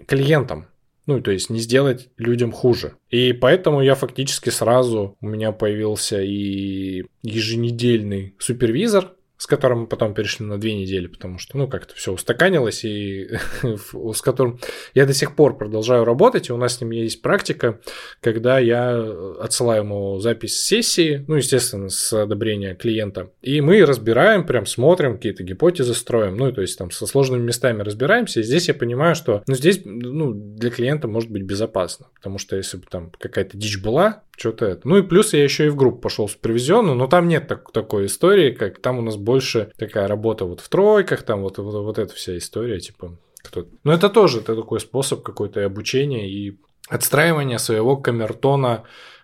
[0.06, 0.68] клиентам.
[1.08, 2.98] Ну, то есть не сделать людям хуже.
[3.10, 10.14] И поэтому я фактически сразу, у меня появился и еженедельный супервизор, с которым мы потом
[10.14, 13.30] перешли на две недели, потому что, ну, как-то все устаканилось, и
[14.14, 14.60] с которым
[14.94, 17.80] я до сих пор продолжаю работать, и у нас с ним есть практика,
[18.20, 18.98] когда я
[19.40, 25.44] отсылаю ему запись сессии, ну, естественно, с одобрения клиента, и мы разбираем, прям смотрим, какие-то
[25.44, 29.44] гипотезы строим, ну, то есть там со сложными местами разбираемся, и здесь я понимаю, что,
[29.48, 33.80] ну, здесь, ну, для клиента может быть безопасно, потому что если бы там какая-то дичь
[33.82, 34.88] была, что-то это.
[34.88, 38.06] Ну и плюс я еще и в группу пошел супервизионную, но там нет так, такой
[38.06, 42.00] истории, как там у нас больше такая работа вот в тройках, там вот, вот, вот
[42.00, 47.58] эта вся история, типа, кто Но это тоже это такой способ какой-то обучения и отстраивания
[47.58, 48.84] своего камертона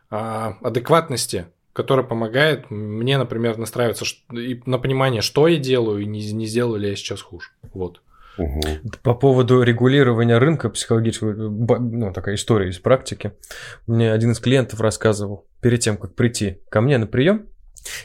[0.09, 6.47] а, адекватности, который помогает мне, например, настраиваться на понимание, что я делаю, и не, не
[6.47, 7.47] сделаю ли я сейчас хуже.
[7.73, 8.01] Вот.
[8.37, 8.61] Угу.
[9.03, 13.31] По поводу регулирования рынка психологического, ну, такая история из практики.
[13.87, 17.47] Мне один из клиентов рассказывал, перед тем, как прийти ко мне на прием,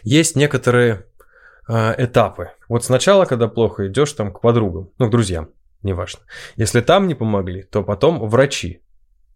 [0.04, 1.06] есть некоторые
[1.68, 2.50] э, этапы.
[2.68, 5.50] Вот сначала, когда плохо идешь там к подругам, ну, к друзьям,
[5.82, 6.20] неважно.
[6.56, 8.82] Если там не помогли, то потом врачи.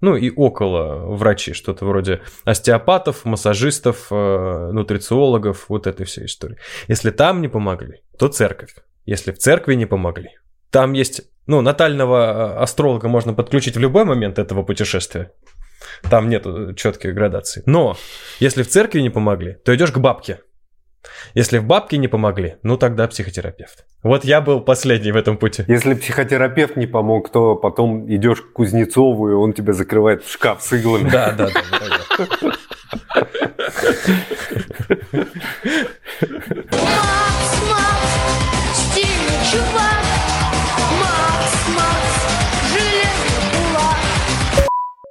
[0.01, 6.57] Ну и около врачи, что-то вроде остеопатов, массажистов, э, нутрициологов, вот этой всей истории.
[6.89, 8.75] Если там не помогли, то церковь.
[9.07, 10.31] Если в церкви не помогли,
[10.71, 15.33] там есть, ну, натального э, астролога можно подключить в любой момент этого путешествия.
[16.11, 17.63] Там нет четких градаций.
[17.67, 17.97] Но
[18.41, 20.41] если в церкви не помогли, то идешь к бабке.
[21.35, 23.85] Если в бабке не помогли, ну тогда психотерапевт.
[24.03, 25.65] Вот я был последний в этом пути.
[25.69, 30.63] Если психотерапевт не помог, то потом идешь к Кузнецову, и он тебя закрывает в шкаф
[30.63, 31.09] с иглами.
[31.11, 32.57] Да, да, да.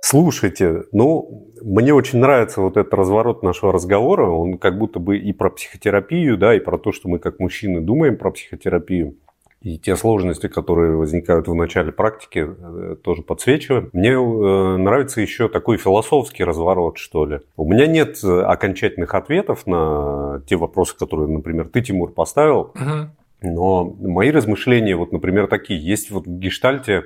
[0.03, 4.27] Слушайте, ну, мне очень нравится вот этот разворот нашего разговора.
[4.29, 7.81] Он как будто бы и про психотерапию, да, и про то, что мы как мужчины
[7.81, 9.15] думаем про психотерапию.
[9.61, 13.91] И те сложности, которые возникают в начале практики, э, тоже подсвечиваем.
[13.93, 17.41] Мне э, нравится еще такой философский разворот, что ли.
[17.57, 22.71] У меня нет окончательных ответов на те вопросы, которые, например, ты, Тимур, поставил.
[22.73, 23.09] Uh-huh.
[23.43, 25.79] Но мои размышления, вот, например, такие.
[25.79, 27.05] Есть вот в гештальте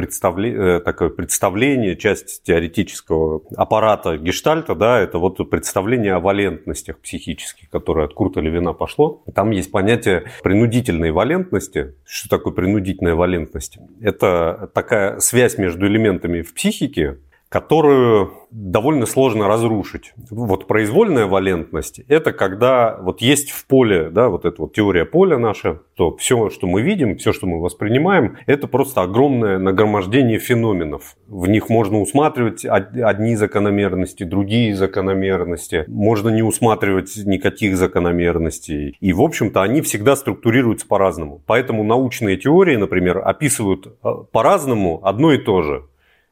[0.00, 7.68] представле, э, такое представление, часть теоретического аппарата гештальта, да, это вот представление о валентностях психических,
[7.68, 9.22] которое от Курта Левина пошло.
[9.34, 11.96] Там есть понятие принудительной валентности.
[12.06, 13.76] Что такое принудительная валентность?
[14.00, 17.18] Это такая связь между элементами в психике,
[17.50, 20.12] которую довольно сложно разрушить.
[20.30, 25.36] Вот произвольная валентность– это когда вот есть в поле, да, вот эта вот теория поля
[25.36, 31.16] наша, то все, что мы видим, все, что мы воспринимаем, это просто огромное нагромождение феноменов.
[31.26, 38.96] В них можно усматривать одни закономерности, другие закономерности, можно не усматривать никаких закономерностей.
[39.00, 41.42] И, в общем-то, они всегда структурируются по-разному.
[41.46, 45.84] Поэтому научные теории, например, описывают э, по-разному одно и то же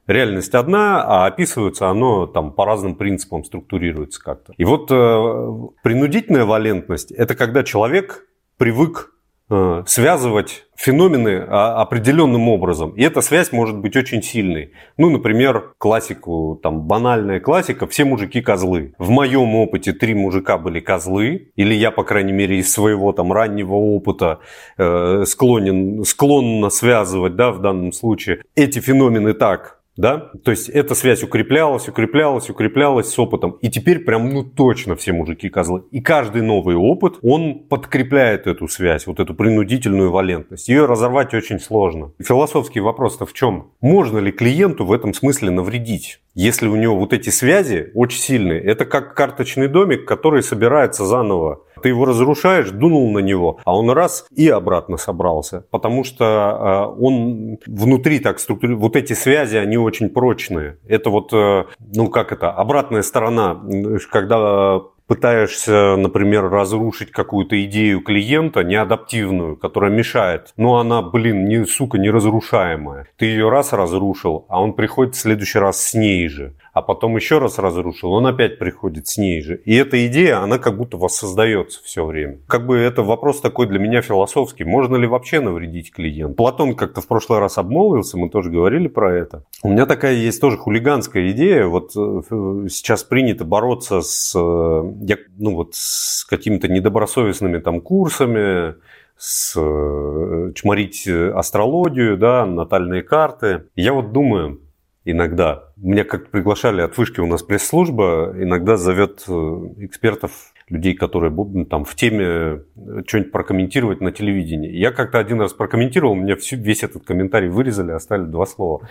[0.09, 4.53] реальность одна, а описывается оно там по разным принципам структурируется как-то.
[4.57, 9.12] И вот э, принудительная валентность– это когда человек привык
[9.51, 12.90] э, связывать феномены а, определенным образом.
[12.92, 14.73] И эта связь может быть очень сильной.
[14.97, 18.94] Ну, например, классику, там, банальная классика «все мужики козлы».
[18.97, 23.33] В моем опыте три мужика были козлы, или я, по крайней мере, из своего там
[23.33, 24.38] раннего опыта
[24.77, 30.94] э, склонен, склонна связывать, да, в данном случае, эти феномены так да, то есть эта
[30.94, 35.82] связь укреплялась, укреплялась, укреплялась с опытом, и теперь прям, ну точно все мужики козлы.
[35.90, 40.68] И каждый новый опыт, он подкрепляет эту связь, вот эту принудительную валентность.
[40.68, 42.12] Ее разорвать очень сложно.
[42.22, 43.72] Философский вопрос-то в чем?
[43.80, 46.20] Можно ли клиенту в этом смысле навредить?
[46.38, 51.65] Если у него вот эти связи очень сильные, это как карточный домик, который собирается заново.
[51.83, 55.65] Ты его разрушаешь, дунул на него, а он раз и обратно собрался.
[55.73, 58.81] Потому что э, он внутри так структурирует.
[58.81, 60.79] Вот эти связи, они очень прочные.
[60.87, 63.60] Это вот, э, ну как это, обратная сторона.
[64.08, 71.98] Когда пытаешься, например, разрушить какую-то идею клиента, неадаптивную, которая мешает, но она, блин, не, сука,
[71.98, 73.09] неразрушаемая.
[73.17, 77.16] Ты ее раз разрушил, а он приходит в следующий раз с ней же а потом
[77.16, 79.60] еще раз разрушил, он опять приходит с ней же.
[79.64, 82.38] И эта идея, она как будто воссоздается все время.
[82.46, 84.62] Как бы это вопрос такой для меня философский.
[84.62, 86.37] Можно ли вообще навредить клиенту?
[86.37, 89.44] Платон как-то в прошлый раз обмолвился, мы тоже говорили про это.
[89.64, 91.66] У меня такая есть тоже хулиганская идея.
[91.66, 98.76] Вот э, сейчас принято бороться с, э, ну вот, с какими-то недобросовестными там курсами,
[99.16, 103.64] с, э, чморить астрологию, да, натальные карты.
[103.74, 104.60] Я вот думаю,
[105.05, 105.65] иногда.
[105.77, 109.33] Меня как приглашали от вышки у нас пресс-служба, иногда зовет э,
[109.79, 112.61] экспертов, людей, которые будут там в теме э,
[113.07, 114.71] что-нибудь прокомментировать на телевидении.
[114.71, 118.88] Я как-то один раз прокомментировал, мне весь этот комментарий вырезали, оставили два слова.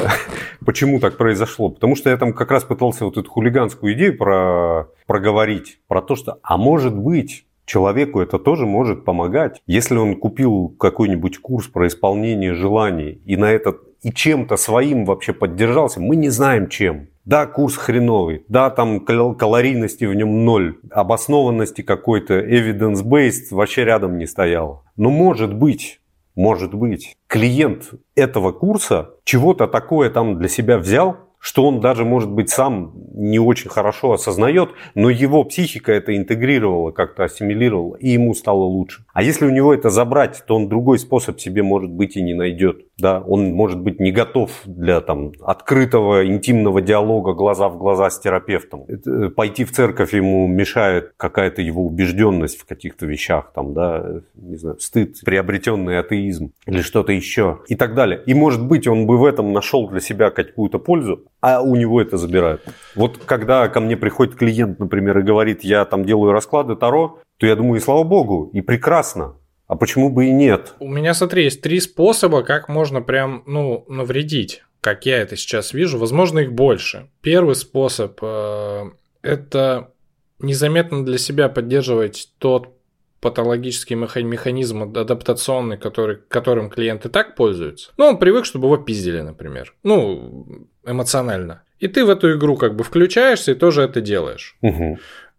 [0.64, 1.70] Почему так произошло?
[1.70, 6.16] Потому что я там как раз пытался вот эту хулиганскую идею про, проговорить, про то,
[6.16, 9.60] что, а может быть, человеку это тоже может помогать.
[9.66, 15.32] Если он купил какой-нибудь курс про исполнение желаний и на этот и чем-то своим вообще
[15.32, 17.08] поддержался, мы не знаем чем.
[17.24, 24.26] Да, курс хреновый, да, там калорийности в нем ноль, обоснованности какой-то, evidence-based вообще рядом не
[24.26, 24.84] стоял.
[24.96, 26.00] Но может быть,
[26.36, 32.30] может быть, клиент этого курса чего-то такое там для себя взял, что он даже, может
[32.30, 38.34] быть, сам не очень хорошо осознает, но его психика это интегрировала, как-то ассимилировала, и ему
[38.34, 39.04] стало лучше.
[39.12, 42.34] А если у него это забрать, то он другой способ себе, может быть, и не
[42.34, 42.82] найдет.
[42.98, 48.18] Да, он может быть не готов для там, открытого интимного диалога глаза в глаза с
[48.18, 48.84] терапевтом.
[48.88, 54.56] Это, пойти в церковь ему мешает какая-то его убежденность в каких-то вещах, там, да, не
[54.56, 58.22] знаю, стыд, приобретенный атеизм или что-то еще и так далее.
[58.24, 62.00] И может быть он бы в этом нашел для себя какую-то пользу, а у него
[62.00, 62.62] это забирают.
[62.94, 67.46] Вот когда ко мне приходит клиент, например, и говорит, я там делаю расклады Таро, то
[67.46, 69.34] я думаю, и слава богу, и прекрасно.
[69.66, 70.74] А почему бы и нет?
[70.78, 74.62] У меня, смотри, есть три способа, как можно прям, ну, навредить.
[74.80, 77.10] Как я это сейчас вижу, возможно, их больше.
[77.20, 78.84] Первый способ э,
[79.22, 79.90] это
[80.38, 82.76] незаметно для себя поддерживать тот
[83.20, 87.90] патологический механизм адаптационный, который, которым клиент и так пользуется.
[87.96, 89.74] Ну, он привык, чтобы его пиздили, например.
[89.82, 91.62] Ну, эмоционально.
[91.78, 94.56] И ты в эту игру как бы включаешься и тоже это делаешь.
[94.62, 94.98] Угу.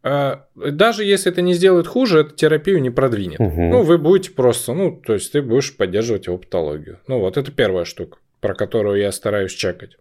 [0.09, 3.41] А, даже если это не сделает хуже, это терапию не продвинет.
[3.41, 3.61] Угу.
[3.61, 6.99] Ну, вы будете просто, ну, то есть ты будешь поддерживать его патологию.
[7.07, 9.97] Ну, вот это первая штука, про которую я стараюсь чекать.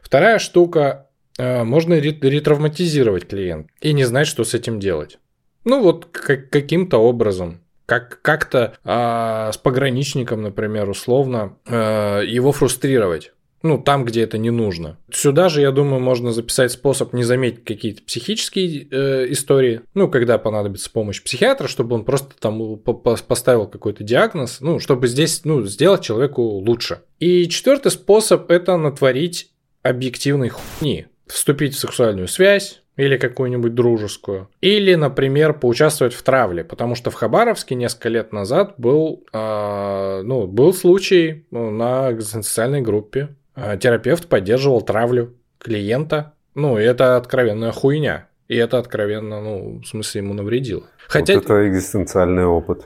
[0.00, 5.18] Вторая штука, а, можно ретравматизировать клиент и не знать, что с этим делать.
[5.64, 7.62] Ну, вот как, каким-то образом.
[7.86, 13.32] Как, как-то а, с пограничником, например, условно, а, его фрустрировать.
[13.62, 14.98] Ну, там, где это не нужно.
[15.10, 19.82] Сюда же, я думаю, можно записать способ не заметить какие-то психические э, истории.
[19.94, 24.58] Ну, когда понадобится помощь психиатра, чтобы он просто там поставил какой-то диагноз.
[24.60, 27.02] Ну, чтобы здесь, ну, сделать человеку лучше.
[27.18, 29.50] И четвертый способ– это натворить
[29.82, 31.06] объективной хуйни.
[31.26, 34.48] Вступить в сексуальную связь, или какую-нибудь дружескую.
[34.60, 40.46] Или, например, поучаствовать в травле, потому что в Хабаровске несколько лет назад был, э, ну,
[40.46, 46.32] был случай на социальной группе, терапевт поддерживал травлю клиента.
[46.54, 48.28] Ну, и это откровенная хуйня.
[48.48, 50.82] И это откровенно, ну, в смысле, ему навредило.
[51.08, 51.34] Хотя...
[51.34, 52.84] Вот это экзистенциальный опыт.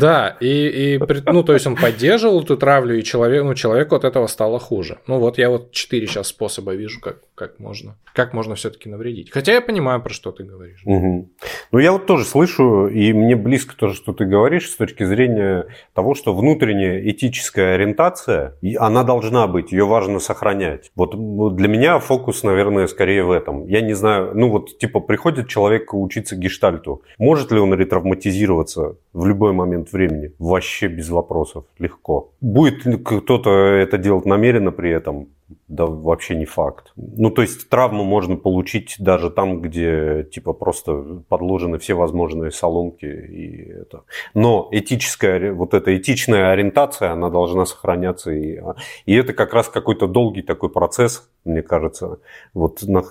[0.00, 4.04] Да, и, и ну, то есть он поддерживал эту травлю, и человек, ну, человеку от
[4.04, 4.98] этого стало хуже.
[5.06, 9.30] Ну, вот я вот четыре сейчас способа вижу, как, как можно, как можно все-таки навредить.
[9.30, 10.82] Хотя я понимаю, про что ты говоришь.
[10.84, 11.30] Угу.
[11.72, 15.66] Ну, я вот тоже слышу, и мне близко тоже, что ты говоришь, с точки зрения
[15.94, 20.90] того, что внутренняя этическая ориентация, она должна быть, ее важно сохранять.
[20.94, 23.66] Вот для меня фокус, наверное, скорее в этом.
[23.66, 29.26] Я не знаю, ну, вот, типа, приходит человек учиться гештальту, может ли он ретравматизироваться в
[29.26, 30.32] любой момент времени?
[30.38, 32.32] Вообще без вопросов, легко.
[32.40, 35.28] Будет кто-то это делать намеренно при этом?
[35.72, 36.92] Да вообще не факт.
[36.96, 43.06] Ну, то есть травму можно получить даже там, где типа просто подложены все возможные соломки
[43.06, 44.02] и это.
[44.34, 48.32] Но этическая, вот эта этичная ориентация, она должна сохраняться.
[48.32, 48.60] И,
[49.06, 52.18] и это как раз какой-то долгий такой процесс, мне кажется,
[52.52, 53.04] вот на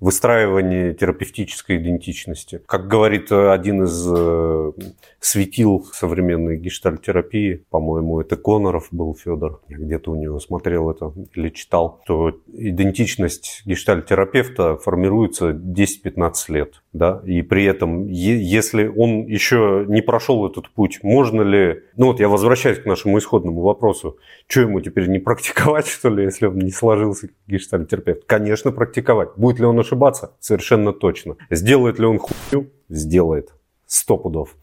[0.00, 2.62] выстраивание терапевтической идентичности.
[2.66, 4.72] Как говорит один из э,
[5.20, 9.60] светил современной гештальтерапии, по-моему, это Коноров был Федор.
[9.68, 16.82] Я где-то у него смотрел это или читал, то идентичность гештальтерапевта формируется 10-15 лет.
[16.92, 22.20] да, и при этом, если он еще не прошел этот путь, можно ли, ну вот
[22.20, 26.58] я возвращаюсь к нашему исходному вопросу, что ему теперь не практиковать, что ли, если он
[26.58, 28.24] не сложился гештальтерапевт?
[28.26, 29.30] Конечно, практиковать.
[29.36, 30.36] Будет ли он ошибаться?
[30.40, 31.36] Совершенно точно.
[31.50, 32.70] Сделает ли он хуйню?
[32.88, 33.52] Сделает.
[33.88, 34.54] Сто пудов.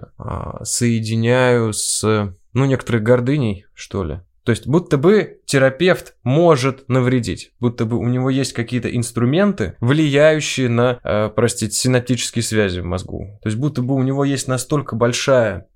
[0.64, 4.22] соединяю с, ну, некоторой гордыней, что ли.
[4.50, 10.70] То есть, будто бы терапевт может навредить, будто бы у него есть какие-то инструменты, влияющие
[10.70, 13.40] на, э, простите, синаптические связи в мозгу.
[13.44, 15.68] То есть, будто бы у него есть настолько большая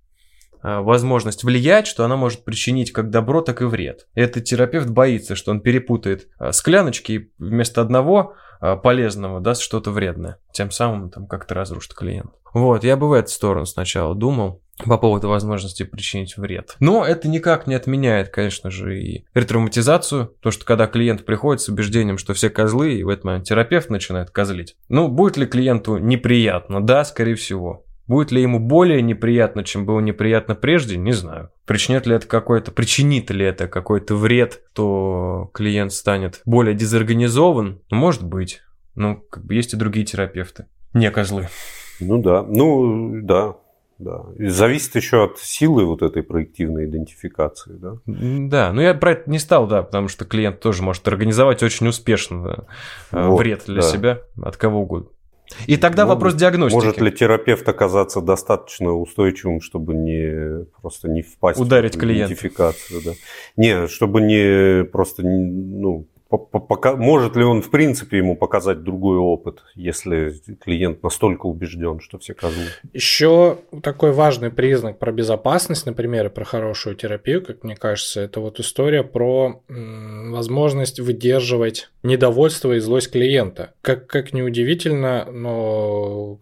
[0.63, 4.07] возможность влиять, что она может причинить как добро, так и вред.
[4.13, 9.91] Этот терапевт боится, что он перепутает э, скляночки и вместо одного э, полезного даст что-то
[9.91, 10.39] вредное.
[10.53, 12.31] Тем самым там как-то разрушит клиент.
[12.53, 16.75] Вот, я бы в эту сторону сначала думал по поводу возможности причинить вред.
[16.79, 21.69] Но это никак не отменяет, конечно же, и ретравматизацию, то, что когда клиент приходит с
[21.69, 24.75] убеждением, что все козлы, и в этот момент терапевт начинает козлить.
[24.89, 26.81] Ну, будет ли клиенту неприятно?
[26.81, 27.82] Да, скорее всего.
[28.07, 31.51] Будет ли ему более неприятно, чем было неприятно прежде, не знаю.
[31.65, 37.81] Причинит ли это какой-то, причинит ли это какой-то вред, то клиент станет более дезорганизован?
[37.89, 38.61] Ну, может быть.
[38.95, 40.65] Ну, как бы есть и другие терапевты.
[40.93, 41.47] Не козлы.
[41.99, 43.55] Ну да, ну да,
[43.97, 44.25] да.
[44.37, 47.93] И зависит еще от силы вот этой проективной идентификации, да.
[48.05, 51.87] Да, но я про это не стал, да, потому что клиент тоже может организовать очень
[51.87, 52.65] успешно
[53.11, 53.87] да, Вот, вред для да.
[53.87, 55.09] себя от кого угодно.
[55.67, 56.75] И тогда Ну, вопрос диагностики.
[56.75, 62.33] Может ли терапевт оказаться достаточно устойчивым, чтобы не просто не впасть Ударить в клиента.
[62.33, 63.11] идентификацию, да?
[63.55, 65.45] Не, чтобы не просто не,
[65.79, 66.07] ну
[66.37, 72.19] пока- может ли он в принципе ему показать другой опыт, если клиент настолько убежден, что
[72.19, 72.63] все козлы?
[72.93, 78.39] Еще такой важный признак про безопасность, например, и про хорошую терапию, как мне кажется, это
[78.39, 83.73] вот история про возможность выдерживать недовольство и злость клиента.
[83.81, 86.39] Как, как неудивительно, но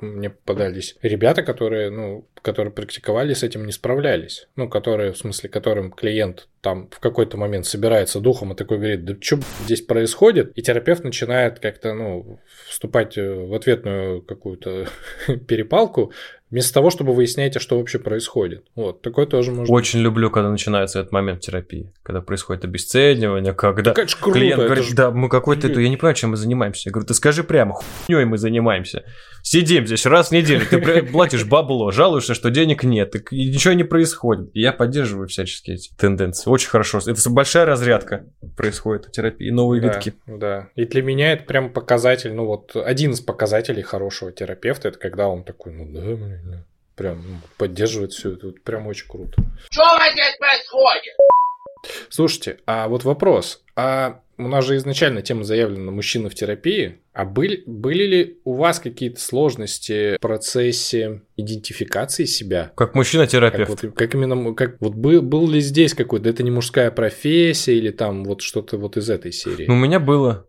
[0.00, 4.48] мне попадались ребята, которые, ну, которые практиковали, с этим не справлялись.
[4.56, 9.04] Ну, которые, в смысле, которым клиент там в какой-то момент собирается духом и такой говорит,
[9.04, 10.52] да что здесь происходит?
[10.56, 12.38] И терапевт начинает как-то, ну,
[12.68, 14.86] вступать э, в ответную какую-то
[15.46, 16.12] перепалку,
[16.50, 18.66] вместо того, чтобы выяснять, а что вообще происходит.
[18.74, 19.72] Вот, такое тоже можно.
[19.74, 24.84] Очень люблю, когда начинается этот момент терапии, когда происходит обесценивание, когда ж круто, клиент говорит,
[24.84, 26.88] ж- да, мы какой-то, я не понимаю, чем мы занимаемся.
[26.88, 29.04] Я говорю, ты скажи прямо, хуйней мы занимаемся.
[29.42, 33.74] Сидим здесь раз в неделю, ты платишь бабло, жалуешься, что денег нет, и и ничего
[33.74, 34.50] не происходит.
[34.54, 36.50] И я поддерживаю всячески эти тенденции.
[36.50, 36.98] Очень хорошо.
[36.98, 38.26] Это большая разрядка
[38.56, 40.14] происходит у терапии, новые Да, витки.
[40.26, 40.68] Да.
[40.74, 45.28] И для меня это прям показатель, ну вот один из показателей хорошего терапевта, это когда
[45.28, 46.64] он такой, ну да, блин, да».
[46.96, 49.42] прям ну, поддерживает все это, вот прям очень круто.
[49.70, 51.14] Что здесь происходит?
[52.08, 57.24] Слушайте, а вот вопрос, а у нас же изначально тема заявлена мужчина в терапии, а
[57.24, 62.72] были, были ли у вас какие-то сложности в процессе идентификации себя?
[62.74, 63.82] Как Как, мужчина-терапевт.
[63.82, 67.90] вот, как именно, как вот был, был ли здесь какой-то, это не мужская профессия или
[67.90, 69.66] там вот что-то вот из этой серии?
[69.66, 70.46] Ну, у меня было.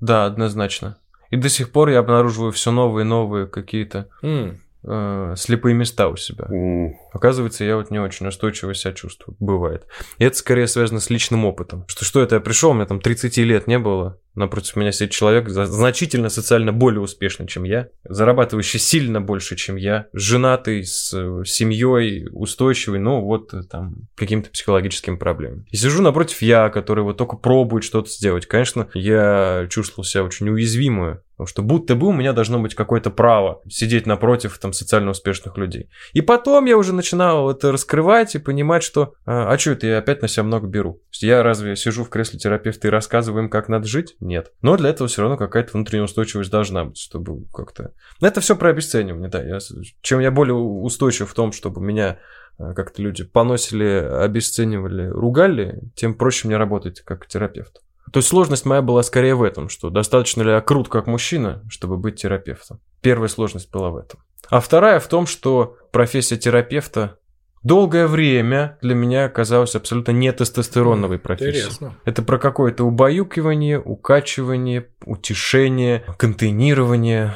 [0.00, 0.98] Да, однозначно.
[1.30, 6.08] И до сих пор я обнаруживаю все новые и новые какие-то М, э, слепые места
[6.08, 6.44] у себя.
[6.50, 9.36] М, Оказывается, я вот не очень устойчиво себя чувствую.
[9.40, 9.86] Бывает.
[10.18, 11.84] И это скорее связано с личным опытом.
[11.88, 14.20] Что, что это я пришел, у меня там 30 лет не было.
[14.36, 20.08] Напротив меня сидит человек значительно социально более успешный, чем я, зарабатывающий сильно больше, чем я,
[20.12, 21.08] женатый, с
[21.46, 25.64] семьей, устойчивый, но вот э, там каким-то психологическим проблемами.
[25.70, 28.44] И сижу напротив я, который вот только пробует что-то сделать.
[28.44, 33.10] Конечно, я чувствовал себя очень уязвимую, потому что будто бы у меня должно быть какое-то
[33.10, 35.88] право сидеть напротив там социально успешных людей.
[36.12, 39.98] И потом я уже начинал это раскрывать и понимать, что а, а что это я
[39.98, 41.00] опять на себя много беру?
[41.20, 44.16] Я разве сижу в кресле терапевта и рассказываю им, как надо жить?
[44.18, 44.52] Нет.
[44.60, 47.92] Но для этого все равно какая-то внутренняя устойчивость должна быть, чтобы как-то...
[48.20, 49.42] Это все про обесценивание, да.
[49.42, 49.58] Я...
[50.02, 52.18] Чем я более устойчив в том, чтобы меня
[52.58, 57.82] а, как-то люди поносили, обесценивали, ругали, тем проще мне работать как терапевт.
[58.12, 61.62] То есть сложность моя была скорее в этом, что достаточно ли я крут как мужчина,
[61.68, 62.80] чтобы быть терапевтом.
[63.00, 64.20] Первая сложность была в этом.
[64.48, 67.18] А вторая в том, что профессия терапевта
[67.62, 71.62] долгое время для меня казалась абсолютно не тестостероновой профессией.
[71.62, 71.96] Интересно.
[72.04, 77.34] Это про какое-то убаюкивание, укачивание, утешение, контейнирование.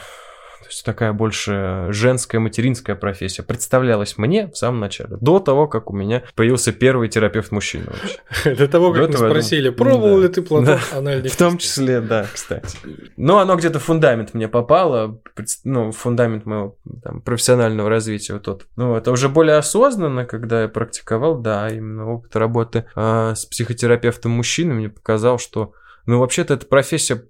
[0.71, 5.97] Есть такая больше женская, материнская профессия представлялась мне в самом начале, до того, как у
[5.97, 8.55] меня появился первый терапевт-мужчина вообще.
[8.55, 10.97] До того, как мы спросили, пробовал ли ты Платон Да.
[10.97, 12.79] анальный В том числе, да, кстати.
[13.16, 15.21] Но оно где-то фундамент мне попало,
[15.64, 16.79] ну, фундамент моего
[17.25, 18.66] профессионального развития вот тот.
[18.77, 24.31] Ну, это уже более осознанно, когда я практиковал, да, именно опыт работы а, с психотерапевтом
[24.31, 25.73] мужчиной мне показал, что,
[26.07, 27.25] ну, вообще-то эта профессия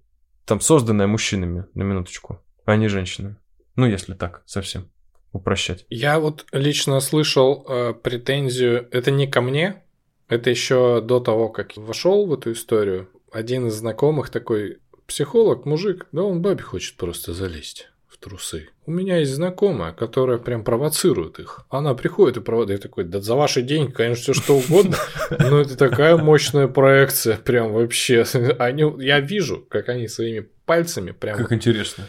[0.44, 3.36] там созданная мужчинами, на минуточку, а не женщинами.
[3.76, 4.90] Ну, если так совсем
[5.32, 5.86] упрощать.
[5.90, 9.82] Я вот лично слышал э, претензию, это не ко мне,
[10.28, 13.08] это еще до того, как вошел в эту историю.
[13.32, 18.68] Один из знакомых такой психолог, мужик, да он бабе хочет просто залезть в трусы.
[18.86, 21.60] У меня есть знакомая, которая прям провоцирует их.
[21.68, 22.70] Она приходит и проводит.
[22.70, 24.96] Я такой, да за ваши деньги, конечно, все что угодно.
[25.38, 28.24] Но это такая мощная проекция, прям вообще.
[28.58, 31.36] Они, я вижу, как они своими пальцами прям...
[31.36, 32.04] Как интересно.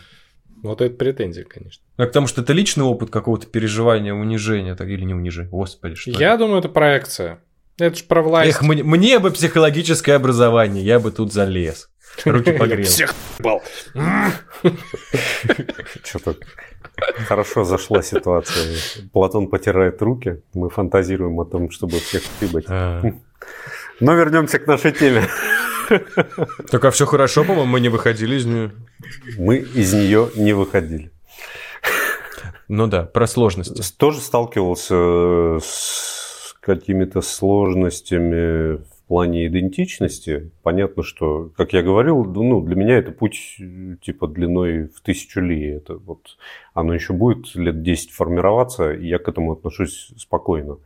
[0.63, 1.83] Вот это претензия, конечно.
[1.97, 5.49] А потому что это личный опыт какого-то переживания, унижения, так, или не унижения.
[5.49, 6.19] Господи, что это?
[6.19, 7.39] Я думаю, это проекция.
[7.77, 8.49] Это же про власть.
[8.51, 11.89] Эх, мне, мне бы психологическое образование, я бы тут залез.
[12.25, 12.85] Руки погрел.
[12.85, 13.63] Всех бал.
[16.03, 16.35] Что-то
[17.27, 18.77] хорошо зашла ситуация.
[19.11, 20.41] Платон потирает руки.
[20.53, 22.65] Мы фантазируем о том, чтобы всех ебать.
[22.67, 23.01] А.
[23.99, 25.27] Но вернемся к нашей теме.
[26.69, 28.71] Так а все хорошо, по-моему, мы не выходили из нее.
[29.37, 31.11] Мы из нее не выходили.
[32.67, 33.81] Ну да, про сложности.
[33.97, 40.51] Тоже сталкивался с какими-то сложностями в плане идентичности.
[40.63, 45.41] Понятно, что, как я говорил, ну, для меня это путь э, типа длиной в тысячу
[45.41, 45.65] ли.
[45.65, 46.37] Это вот
[46.73, 50.77] оно еще будет лет 10 формироваться, и я к этому отношусь спокойно.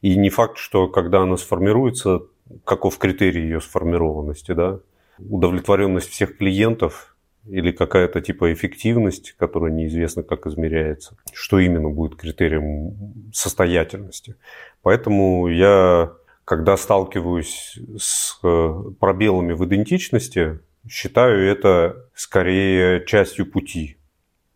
[0.00, 2.22] И не факт, что когда она сформируется,
[2.64, 4.80] каков критерий ее сформированности, да?
[5.18, 7.16] Удовлетворенность всех клиентов
[7.46, 14.36] или какая-то типа эффективность, которая неизвестно как измеряется, что именно будет критерием состоятельности.
[14.82, 16.12] Поэтому я,
[16.44, 23.98] когда сталкиваюсь с э, пробелами в идентичности, считаю это скорее частью пути.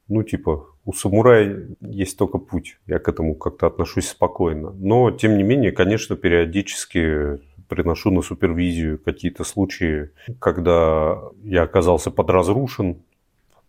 [0.08, 2.78] Ну, типа, у самурая есть только путь.
[2.86, 4.70] Я к этому как-то отношусь спокойно.
[4.70, 12.96] Но, тем не менее, конечно, периодически приношу на супервизию какие-то случаи, когда я оказался подразрушен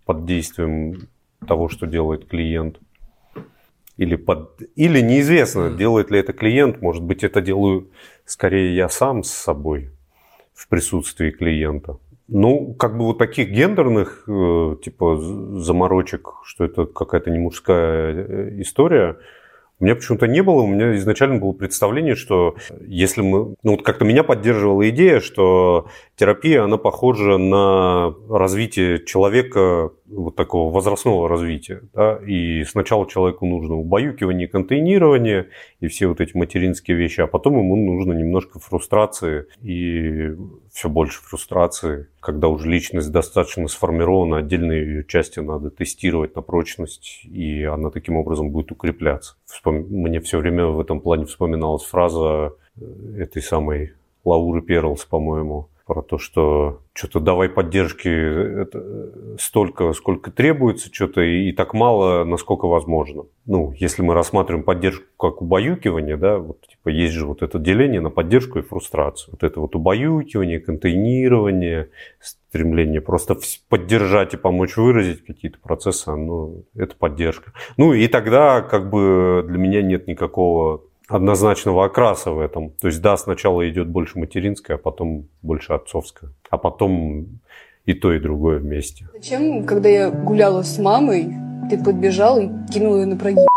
[0.05, 1.07] под действием
[1.47, 2.79] того, что делает клиент.
[3.97, 4.61] Или, под...
[4.75, 6.81] Или неизвестно, делает ли это клиент.
[6.81, 7.89] Может быть, это делаю
[8.25, 9.89] скорее я сам с собой
[10.53, 11.97] в присутствии клиента.
[12.27, 15.17] Ну, как бы вот таких гендерных, э, типа,
[15.59, 19.17] заморочек, что это какая-то не мужская э, история,
[19.79, 20.61] у меня почему-то не было.
[20.61, 22.55] У меня изначально было представление, что
[22.85, 23.55] если мы...
[23.63, 30.73] Ну, вот как-то меня поддерживала идея, что терапия, она похожа на развитие человека, вот такого
[30.73, 31.81] возрастного развития.
[31.93, 32.19] Да?
[32.25, 35.49] И сначала человеку нужно убаюкивание, контейнирование
[35.79, 40.35] и все вот эти материнские вещи, а потом ему нужно немножко фрустрации и
[40.79, 47.25] все больше фрустрации, когда уже личность достаточно сформирована, отдельные ее части надо тестировать на прочность,
[47.25, 49.35] и она таким образом будет укрепляться.
[49.45, 53.91] Вспом- Мне все время в этом плане вспоминалась фраза э, этой самой
[54.23, 61.21] Лауры Перлс, по-моему, про то, что что-то давай поддержки это, э, столько, сколько требуется, что-то
[61.21, 63.23] и, и так мало, насколько возможно.
[63.47, 68.01] Ну, если мы рассматриваем поддержку как убаюкивание, да, вот типа есть же вот это деление
[68.01, 69.31] на поддержку и фрустрацию.
[69.31, 73.37] Вот это вот убаюкивание, контейнирование, стремление просто
[73.67, 77.53] поддержать и помочь выразить какие-то процессы, ну, это поддержка.
[77.77, 82.71] Ну, и тогда как бы для меня нет никакого однозначного окраса в этом.
[82.71, 86.31] То есть, да, сначала идет больше материнская, а потом больше отцовская.
[86.49, 87.39] А потом
[87.85, 89.09] и то, и другое вместе.
[89.13, 91.33] Зачем, когда я гуляла с мамой,
[91.69, 93.47] ты подбежал и кинул ее на прогиб?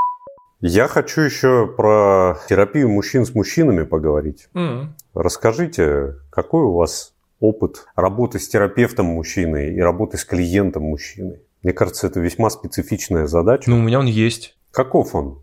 [0.60, 4.48] Я хочу еще про терапию мужчин с мужчинами поговорить.
[4.54, 4.94] М.
[5.12, 11.42] Расскажите, какой у вас опыт работы с терапевтом мужчиной и работы с клиентом мужчиной?
[11.62, 13.68] Мне кажется, это весьма специфичная задача.
[13.68, 14.56] Ну, у меня он есть.
[14.70, 15.41] Каков он?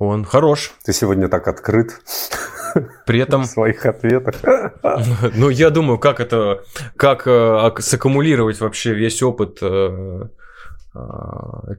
[0.00, 0.72] Он хорош.
[0.82, 2.00] Ты сегодня так открыт
[3.06, 4.34] При этом в своих ответах.
[5.36, 6.62] Ну, я думаю, как это,
[6.96, 10.26] как э, ак- саккумулировать вообще весь опыт э,
[10.94, 10.98] э,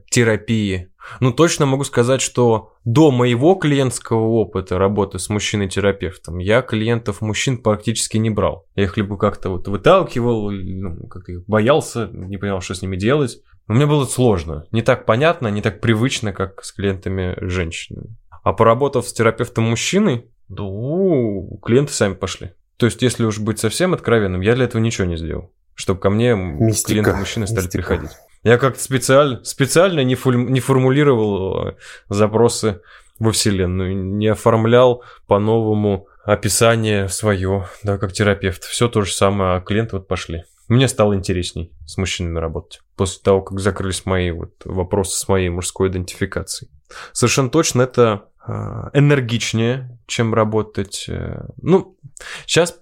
[0.08, 0.92] терапии.
[1.18, 7.58] Ну, точно могу сказать, что до моего клиентского опыта работы с мужчиной-терапевтом я клиентов мужчин
[7.58, 8.66] практически не брал.
[8.76, 13.40] Я их либо как-то вот выталкивал, ну, их боялся, не понимал, что с ними делать.
[13.68, 14.66] Но мне было сложно.
[14.72, 18.16] Не так понятно, не так привычно, как с клиентами женщинами.
[18.42, 22.52] А поработав с терапевтом мужчиной, ну, клиенты сами пошли.
[22.76, 25.52] То есть, если уж быть совсем откровенным, я для этого ничего не сделал.
[25.74, 26.90] Чтобы ко мне Мистика.
[26.90, 27.76] клиенты мужчины стали Мистика.
[27.78, 28.10] приходить.
[28.42, 31.74] Я как-то специально, специально не, фуль- не формулировал э,
[32.08, 32.80] запросы
[33.20, 38.64] во Вселенную, не оформлял по-новому описание свое, да, как терапевт.
[38.64, 40.44] Все то же самое, а клиенты вот пошли.
[40.68, 42.80] Мне стало интересней с мужчинами работать.
[42.96, 46.70] После того, как закрылись мои вот вопросы с моей мужской идентификацией.
[47.12, 48.52] Совершенно точно это э,
[48.94, 51.06] энергичнее, чем работать.
[51.08, 51.98] э, Ну,
[52.46, 52.78] сейчас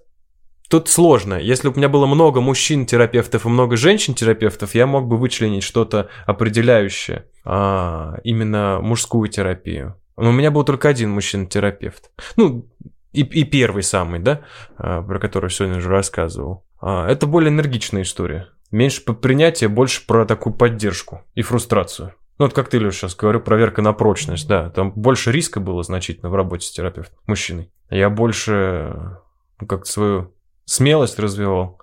[0.71, 1.33] Тут сложно.
[1.33, 6.07] Если бы у меня было много мужчин-терапевтов и много женщин-терапевтов, я мог бы вычленить что-то
[6.25, 9.97] определяющее, а, именно мужскую терапию.
[10.15, 12.11] Но у меня был только один мужчина-терапевт.
[12.37, 12.71] Ну,
[13.11, 14.41] и, и первый самый, да,
[14.77, 16.65] а, про который сегодня уже рассказывал.
[16.81, 18.49] А, это более энергичная история.
[18.71, 22.13] Меньше по принятия, больше про такую поддержку и фрустрацию.
[22.37, 24.69] Ну, вот как ты, Леш, сейчас говорю, проверка на прочность, да.
[24.69, 27.71] Там больше риска было значительно в работе с терапевтом, мужчиной.
[27.89, 29.19] Я больше
[29.59, 30.33] ну, как-то свою
[30.65, 31.79] смелость развивал.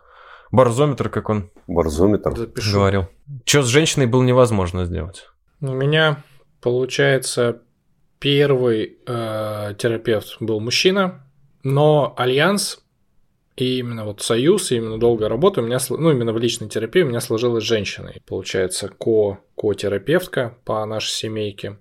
[0.51, 2.37] Барзометр, как он Барзометр.
[2.37, 2.72] Запишу.
[2.72, 3.07] говорил.
[3.45, 5.29] Что с женщиной было невозможно сделать.
[5.61, 6.24] У меня,
[6.62, 7.61] получается,
[8.18, 11.24] первый э, терапевт был мужчина,
[11.62, 12.82] но альянс
[13.58, 17.02] и именно вот союз, и именно долгая работа у меня, ну, именно в личной терапии
[17.02, 18.22] у меня сложилась с женщиной.
[18.24, 21.78] Получается, ко, ко-терапевтка по нашей семейке.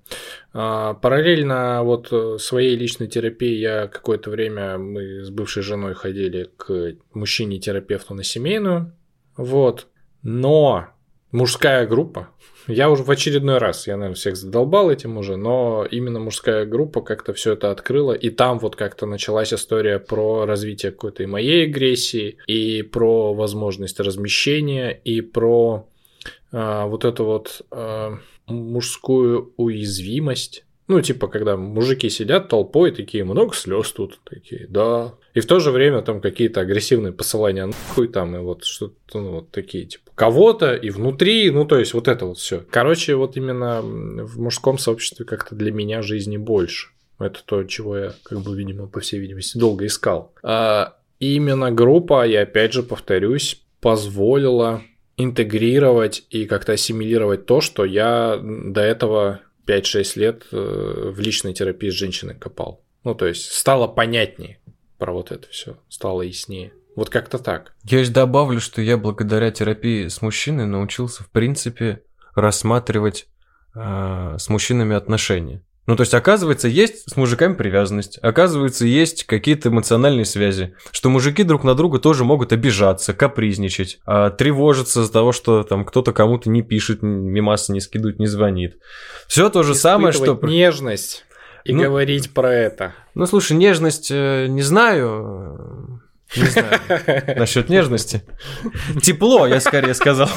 [0.53, 6.49] А, Параллельно вот э, своей личной терапии я какое-то время, мы с бывшей женой ходили
[6.57, 8.95] к мужчине-терапевту на семейную.
[9.35, 9.85] Вот.
[10.23, 10.87] Но
[11.31, 12.29] мужская группа,
[12.67, 17.01] я уже в очередной раз, я, наверное, всех задолбал этим уже, но именно мужская группа
[17.01, 21.65] как-то все это открыла, и там вот как-то началась история про развитие какой-то и моей
[21.65, 25.87] агрессии, и про возможность размещения, и про
[26.51, 30.63] а, вот эту вот а, мужскую уязвимость.
[30.87, 35.15] Ну, типа, когда мужики сидят толпой, такие, много слез тут, такие, да.
[35.33, 39.31] И в то же время там какие-то агрессивные посылания нахуй там, и вот что-то, ну,
[39.31, 42.63] вот такие, типа, кого-то и внутри, ну, то есть вот это вот все.
[42.69, 46.89] Короче, вот именно в мужском сообществе как-то для меня жизни больше.
[47.19, 50.33] Это то, чего я, как бы, видимо, по всей видимости, долго искал.
[50.41, 54.81] А именно группа, я опять же повторюсь, позволила
[55.17, 61.89] интегрировать и как-то ассимилировать то, что я до этого 5-6 лет э, в личной терапии
[61.89, 62.83] с женщиной копал.
[63.03, 64.59] Ну, то есть стало понятнее
[64.97, 66.73] про вот это все, стало яснее.
[66.95, 67.75] Вот как-то так.
[67.83, 72.01] Я еще добавлю, что я благодаря терапии с мужчиной научился, в принципе,
[72.33, 73.27] рассматривать
[73.75, 75.61] э, с мужчинами отношения.
[75.87, 81.43] Ну, то есть, оказывается, есть с мужиками привязанность, оказывается, есть какие-то эмоциональные связи, что мужики
[81.43, 86.49] друг на друга тоже могут обижаться, капризничать, а, тревожиться из-за того, что там кто-то кому-то
[86.49, 88.77] не пишет, мимасы не скидывает, не звонит.
[89.27, 90.37] Все то же самое, что...
[90.43, 91.25] Нежность
[91.63, 92.93] и Ну- говорить про это.
[93.15, 96.01] Ну, слушай, нежность э, не знаю.
[96.35, 96.79] Не знаю.
[97.37, 98.23] Насчет нежности.
[99.01, 100.29] Тепло, я скорее сказал.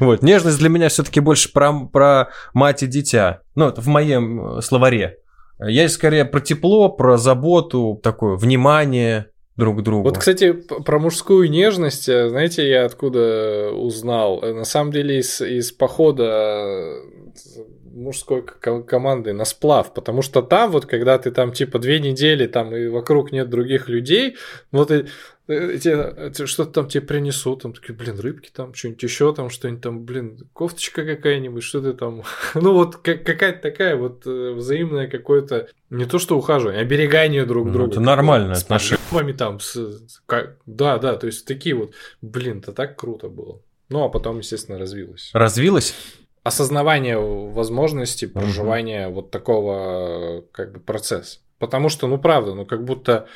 [0.00, 3.42] Вот, нежность для меня все-таки больше про, про мать и дитя.
[3.54, 5.18] Ну, это в моем э, словаре.
[5.58, 10.08] Я скорее про тепло, про заботу, такое внимание друг к другу.
[10.08, 14.42] Вот, кстати, про мужскую нежность, э, знаете, я откуда узнал?
[14.42, 17.00] Э, На самом деле из, из похода
[17.96, 22.76] мужской команды на сплав, потому что там вот, когда ты там типа две недели там
[22.76, 24.36] и вокруг нет других людей,
[24.70, 25.06] вот и,
[25.46, 30.38] что-то там тебе принесут, там такие, блин, рыбки там, что-нибудь еще там, что-нибудь там, блин,
[30.52, 32.22] кофточка какая-нибудь, что ты там,
[32.54, 37.66] ну вот как- какая-то такая вот э, взаимное какое-то, не то что ухаживание, оберегание друг
[37.66, 37.90] Ну, друга.
[37.92, 38.98] это нормальное отношение.
[39.34, 41.92] там, с, как- да, да, то есть такие вот,
[42.22, 43.60] блин, это так круто было.
[43.88, 45.30] Ну, а потом, естественно, развилось.
[45.32, 45.94] Развилась?
[46.42, 51.38] Осознавание возможности проживания вот такого как бы процесса.
[51.58, 53.28] Потому что, ну, правда, ну, как будто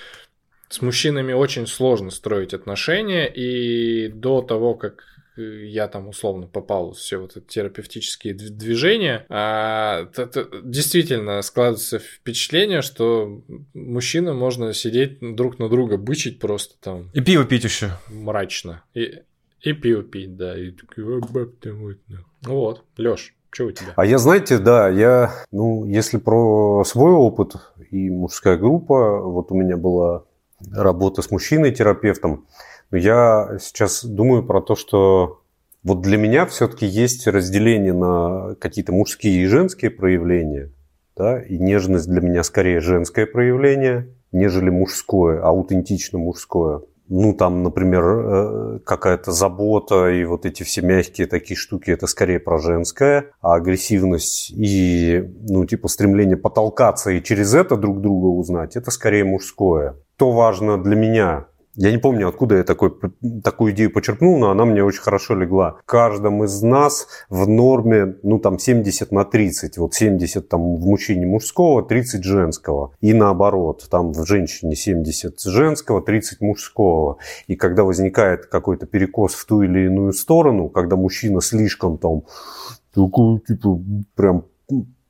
[0.71, 5.05] с мужчинами очень сложно строить отношения, и до того, как
[5.37, 11.99] я там условно попал в все вот эти терапевтические движения, а, то, то, действительно складывается
[11.99, 13.43] впечатление, что
[13.75, 17.11] мужчина можно сидеть друг на друга, бычить просто там.
[17.15, 17.91] И пиво пить еще.
[18.09, 18.85] Мрачно.
[18.95, 19.23] И,
[19.63, 20.59] и пиво пить, да.
[20.59, 21.97] И такой, баб ты вот.
[22.43, 23.93] Вот, Лёш, что у тебя?
[23.97, 27.55] А я, знаете, да, я, ну, если про свой опыт
[27.91, 30.25] и мужская группа, вот у меня была
[30.73, 32.47] работа с мужчиной-терапевтом,
[32.91, 35.43] но я сейчас думаю про то, что
[35.83, 40.73] вот для меня все-таки есть разделение на какие-то мужские и женские проявления.
[41.17, 41.41] Да?
[41.41, 46.83] И нежность для меня скорее женское проявление, нежели мужское, аутентично мужское.
[47.09, 52.39] Ну, там, например, э, какая-то забота и вот эти все мягкие такие штуки, это скорее
[52.39, 58.77] про женское, а агрессивность и, ну, типа, стремление потолкаться и через это друг друга узнать,
[58.77, 59.97] это скорее мужское.
[60.21, 61.47] То важно для меня,
[61.77, 62.93] я не помню, откуда я такой,
[63.43, 65.79] такую идею почерпнул, но она мне очень хорошо легла.
[65.83, 69.79] В каждом из нас в норме, ну там 70 на 30.
[69.79, 72.93] Вот 70 там в мужчине мужского, 30 женского.
[73.01, 77.17] И наоборот, там в женщине 70 женского, 30 мужского.
[77.47, 82.25] И когда возникает какой-то перекос в ту или иную сторону, когда мужчина слишком там
[82.93, 83.81] такой, типа,
[84.15, 84.45] прям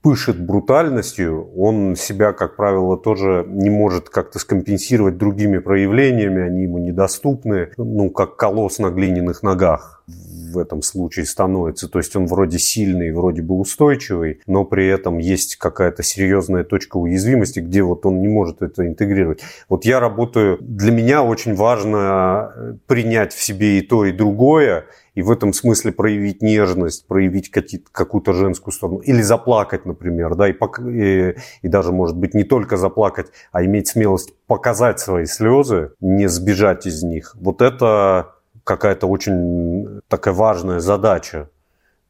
[0.03, 6.79] пышет брутальностью, он себя, как правило, тоже не может как-то скомпенсировать другими проявлениями, они ему
[6.79, 11.89] недоступны, ну, как колосс на глиняных ногах в этом случае становится.
[11.89, 16.97] То есть он вроде сильный, вроде бы устойчивый, но при этом есть какая-то серьезная точка
[16.97, 19.41] уязвимости, где вот он не может это интегрировать.
[19.69, 24.87] Вот я работаю, для меня очень важно принять в себе и то, и другое,
[25.21, 27.51] и в этом смысле проявить нежность, проявить
[27.93, 30.55] какую-то женскую сторону, или заплакать, например, да, и,
[30.89, 36.27] и, и даже, может быть, не только заплакать, а иметь смелость показать свои слезы, не
[36.27, 37.37] сбежать из них.
[37.39, 41.51] Вот это какая-то очень такая важная задача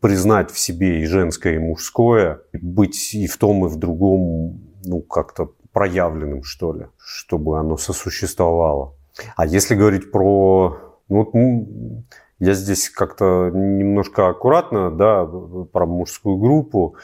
[0.00, 4.61] признать в себе и женское, и мужское, и быть и в том, и в другом,
[4.84, 8.94] ну, как-то проявленным, что ли, чтобы оно сосуществовало.
[9.36, 10.78] А если говорить про...
[11.08, 11.34] Ну, вот
[12.41, 16.97] я здесь как-то немножко аккуратно, да, про мужскую группу,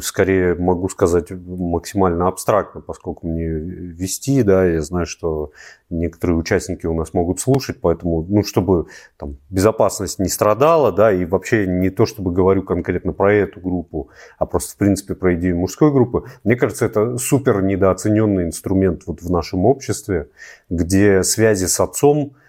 [0.00, 5.50] скорее могу сказать максимально абстрактно, поскольку мне вести, да, я знаю, что
[5.90, 8.86] некоторые участники у нас могут слушать, поэтому, ну, чтобы
[9.16, 14.08] там безопасность не страдала, да, и вообще не то, чтобы говорю конкретно про эту группу,
[14.38, 19.20] а просто, в принципе, про идею мужской группы, мне кажется, это супер недооцененный инструмент вот
[19.20, 20.28] в нашем обществе,
[20.70, 22.36] где связи с отцом–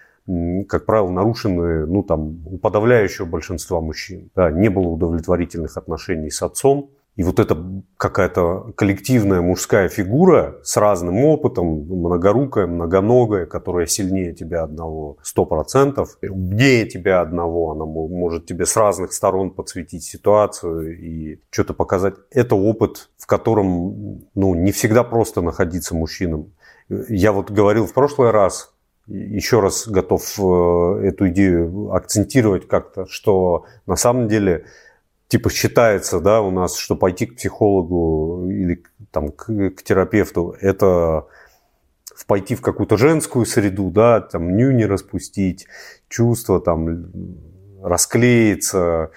[0.68, 4.30] как правило, нарушены ну, там, у подавляющего большинства мужчин.
[4.34, 6.90] Да, не было удовлетворительных отношений с отцом.
[7.16, 7.56] И вот эта
[7.96, 16.16] какая-то коллективная мужская фигура с разным опытом, многорукая, многоногая, которая сильнее тебя одного, сто процентов,
[16.22, 22.14] умнее тебя одного, она может тебе с разных сторон подсветить ситуацию и что-то показать.
[22.30, 26.52] Это опыт, в котором ну, не всегда просто находиться мужчинам.
[26.88, 28.72] Я вот говорил в прошлый раз,
[29.10, 34.66] еще раз готов э, эту идею акцентировать как-то, что на самом деле
[35.28, 41.26] типа считается, да, у нас, что пойти к психологу или там к, к терапевту, это
[42.26, 45.66] пойти в какую-то женскую среду, да, там нюни распустить,
[46.08, 47.12] чувства там
[47.82, 49.10] расклеиться,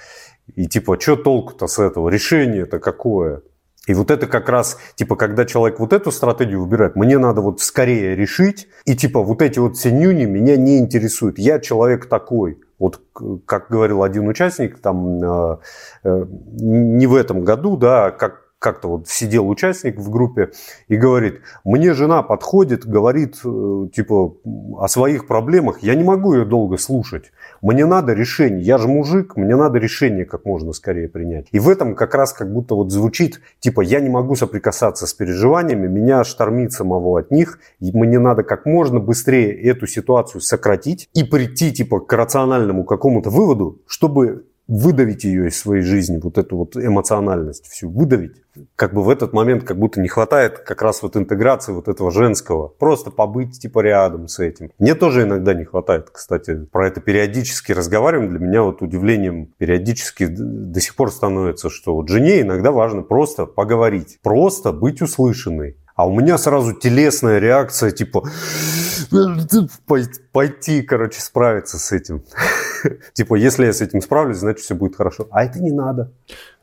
[0.55, 3.41] и типа, что толку-то с этого, решение-то какое?
[3.87, 7.59] И вот это как раз, типа, когда человек вот эту стратегию выбирает, мне надо вот
[7.59, 11.37] скорее решить, и типа вот эти вот все нюни меня не интересуют.
[11.37, 12.59] Я человек такой.
[12.79, 13.01] Вот
[13.45, 15.57] как говорил один участник, там э,
[16.05, 20.51] э, не в этом году, да, как как-то вот сидел участник в группе
[20.87, 24.35] и говорит, мне жена подходит, говорит э, типа
[24.79, 27.33] о своих проблемах, я не могу ее долго слушать,
[27.63, 31.47] мне надо решение, я же мужик, мне надо решение как можно скорее принять.
[31.53, 35.13] И в этом как раз как будто вот звучит, типа я не могу соприкасаться с
[35.13, 41.23] переживаниями, меня штормит самого от них, мне надо как можно быстрее эту ситуацию сократить и
[41.23, 46.77] прийти типа к рациональному какому-то выводу, чтобы выдавить ее из своей жизни, вот эту вот
[46.77, 48.41] эмоциональность всю, выдавить.
[48.75, 52.11] Как бы в этот момент как будто не хватает как раз вот интеграции вот этого
[52.11, 52.67] женского.
[52.67, 54.71] Просто побыть типа рядом с этим.
[54.79, 56.65] Мне тоже иногда не хватает, кстати.
[56.71, 58.29] Про это периодически разговариваем.
[58.29, 63.45] Для меня вот удивлением периодически до сих пор становится, что вот жене иногда важно просто
[63.45, 64.19] поговорить.
[64.21, 65.77] Просто быть услышанной.
[65.95, 68.23] А у меня сразу телесная реакция, типа,
[70.31, 72.23] пойти, короче, справиться с этим.
[73.13, 75.27] Типа, если я с этим справлюсь, значит, все будет хорошо.
[75.31, 76.11] А это не надо.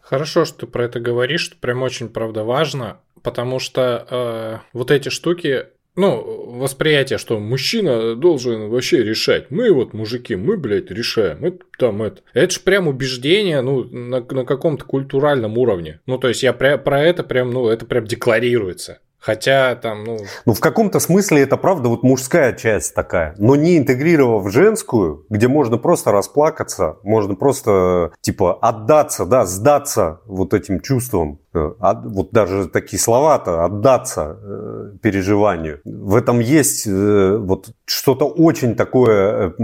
[0.01, 4.91] Хорошо, что ты про это говоришь, что прям очень, правда, важно, потому что э, вот
[4.91, 9.51] эти штуки, ну, восприятие, что мужчина должен вообще решать.
[9.51, 11.45] Мы вот мужики, мы, блядь, решаем.
[11.45, 12.23] Это там это.
[12.33, 16.01] Это же прям убеждение, ну, на, на каком-то культуральном уровне.
[16.07, 18.99] Ну, то есть я про, про это прям, ну, это прям декларируется.
[19.21, 20.19] Хотя там, ну...
[20.47, 25.47] Ну, в каком-то смысле это правда вот мужская часть такая, но не интегрировав женскую, где
[25.47, 31.41] можно просто расплакаться, можно просто, типа, отдаться, да, сдаться вот этим чувствам.
[31.53, 31.73] Э,
[32.05, 35.81] вот даже такие слова-то, отдаться э, переживанию.
[35.85, 39.55] В этом есть э, вот что-то очень такое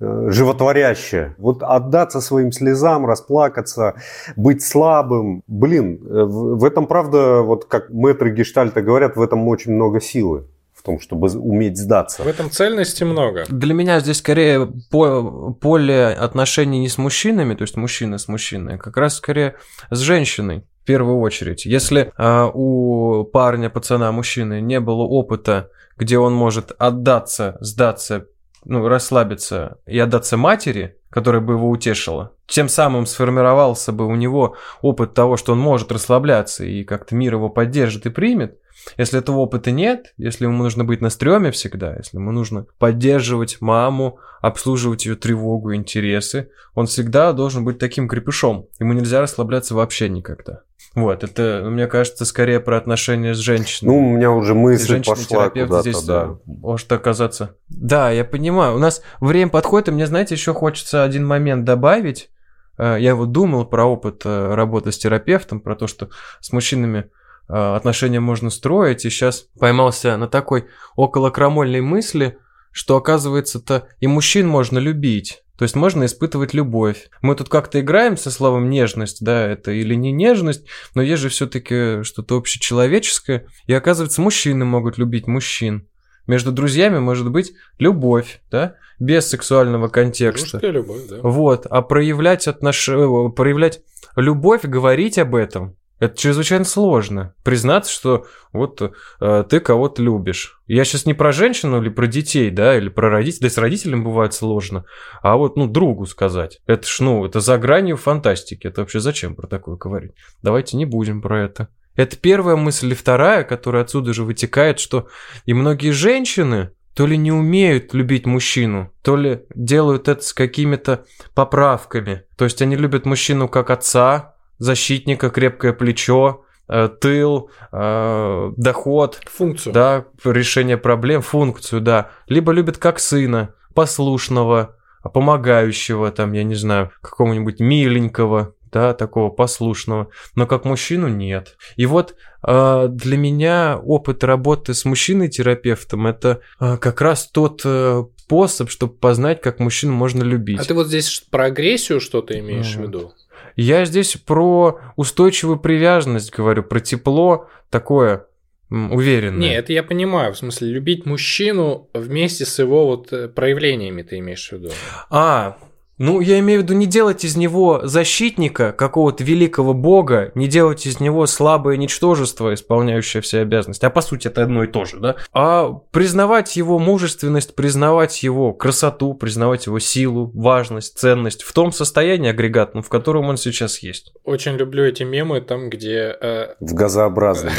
[0.00, 1.34] животворящее.
[1.38, 3.94] Вот отдаться своим слезам, расплакаться,
[4.36, 5.42] быть слабым.
[5.46, 10.46] Блин, э, в этом, правда, вот как мэтры гештальта говорят, в этом очень много силы
[10.74, 12.22] в том, чтобы уметь сдаться.
[12.22, 13.44] В этом цельности много.
[13.48, 18.78] Для меня здесь скорее поле отношений не с мужчинами, то есть мужчина с мужчиной, а
[18.78, 19.56] как раз скорее
[19.90, 20.64] с женщиной.
[20.82, 26.72] В первую очередь, если э, у парня, пацана, мужчины не было опыта, где он может
[26.78, 28.26] отдаться, сдаться,
[28.64, 34.56] ну, расслабиться и отдаться матери, которая бы его утешила, тем самым сформировался бы у него
[34.80, 38.58] опыт того, что он может расслабляться и как-то мир его поддержит и примет.
[38.96, 43.60] Если этого опыта нет, если ему нужно быть на стреме всегда, если ему нужно поддерживать
[43.60, 48.66] маму, обслуживать ее тревогу, интересы, он всегда должен быть таким крепышом.
[48.78, 50.62] Ему нельзя расслабляться вообще никогда.
[50.94, 53.88] Вот, это, мне кажется, скорее про отношения с женщиной.
[53.90, 56.30] Ну, у меня уже мысль пошла куда-то, здесь да.
[56.30, 57.56] Э, может оказаться.
[57.68, 58.74] Да, я понимаю.
[58.74, 62.30] У нас время подходит, и мне, знаете, еще хочется один момент добавить.
[62.76, 66.10] Э, я вот думал про опыт э, работы с терапевтом, про то, что
[66.40, 67.10] с мужчинами
[67.46, 72.38] отношения можно строить, и сейчас поймался на такой около крамольной мысли,
[72.72, 75.42] что оказывается-то и мужчин можно любить.
[75.60, 77.10] То есть можно испытывать любовь.
[77.20, 80.64] Мы тут как-то играем со словом нежность, да, это или не нежность,
[80.94, 83.46] но есть же все-таки что-то общечеловеческое.
[83.66, 85.86] И оказывается, мужчины могут любить мужчин.
[86.26, 90.60] Между друзьями может быть любовь, да, без сексуального контекста.
[90.60, 91.18] Дружеская любовь, да.
[91.22, 92.86] Вот, а проявлять отнош...
[92.86, 93.82] проявлять
[94.16, 97.34] любовь, говорить об этом, это чрезвычайно сложно.
[97.44, 98.80] Признаться, что вот
[99.20, 100.60] э, ты кого-то любишь.
[100.66, 103.48] Я сейчас не про женщину или про детей, да, или про родителей.
[103.48, 104.86] Да с родителями бывает сложно.
[105.22, 106.60] А вот, ну, другу сказать.
[106.66, 108.66] Это ж, ну, это за гранью фантастики.
[108.66, 110.12] Это вообще зачем про такое говорить?
[110.42, 111.68] Давайте не будем про это.
[111.96, 112.92] Это первая мысль.
[112.92, 115.08] И вторая, которая отсюда же вытекает, что
[115.44, 121.04] и многие женщины, то ли не умеют любить мужчину, то ли делают это с какими-то
[121.34, 122.22] поправками.
[122.38, 129.20] То есть они любят мужчину как отца, защитника, крепкое плечо, э, тыл, э, доход.
[129.26, 129.72] Функцию.
[129.72, 132.10] Да, решение проблем, функцию, да.
[132.28, 140.10] Либо любят как сына, послушного, помогающего, там, я не знаю, какого-нибудь миленького, да, такого послушного,
[140.36, 141.56] но как мужчину нет.
[141.76, 142.14] И вот
[142.46, 148.94] э, для меня опыт работы с мужчиной-терапевтом это э, как раз тот э, способ, чтобы
[148.94, 150.60] познать, как мужчину можно любить.
[150.60, 152.78] А ты вот здесь про агрессию что-то имеешь mm.
[152.78, 153.12] в виду?
[153.56, 158.26] Я здесь про устойчивую привязанность говорю, про тепло такое
[158.70, 159.40] уверенное.
[159.40, 160.32] Не, это я понимаю.
[160.32, 164.70] В смысле, любить мужчину вместе с его вот э, проявлениями ты имеешь в виду.
[165.10, 165.58] А,
[166.00, 170.86] ну, я имею в виду не делать из него защитника какого-то великого бога, не делать
[170.86, 174.98] из него слабое ничтожество, исполняющее все обязанности, а по сути это одно и то же,
[174.98, 175.16] да?
[175.34, 182.30] А признавать его мужественность, признавать его красоту, признавать его силу, важность, ценность в том состоянии
[182.30, 184.14] агрегатном, в котором он сейчас есть.
[184.24, 186.16] Очень люблю эти мемы там, где...
[186.18, 186.54] Э...
[186.60, 187.52] В газообразном.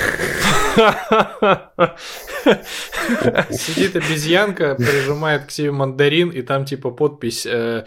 [3.51, 7.85] Сидит обезьянка, прижимает к себе мандарин, и там типа подпись э,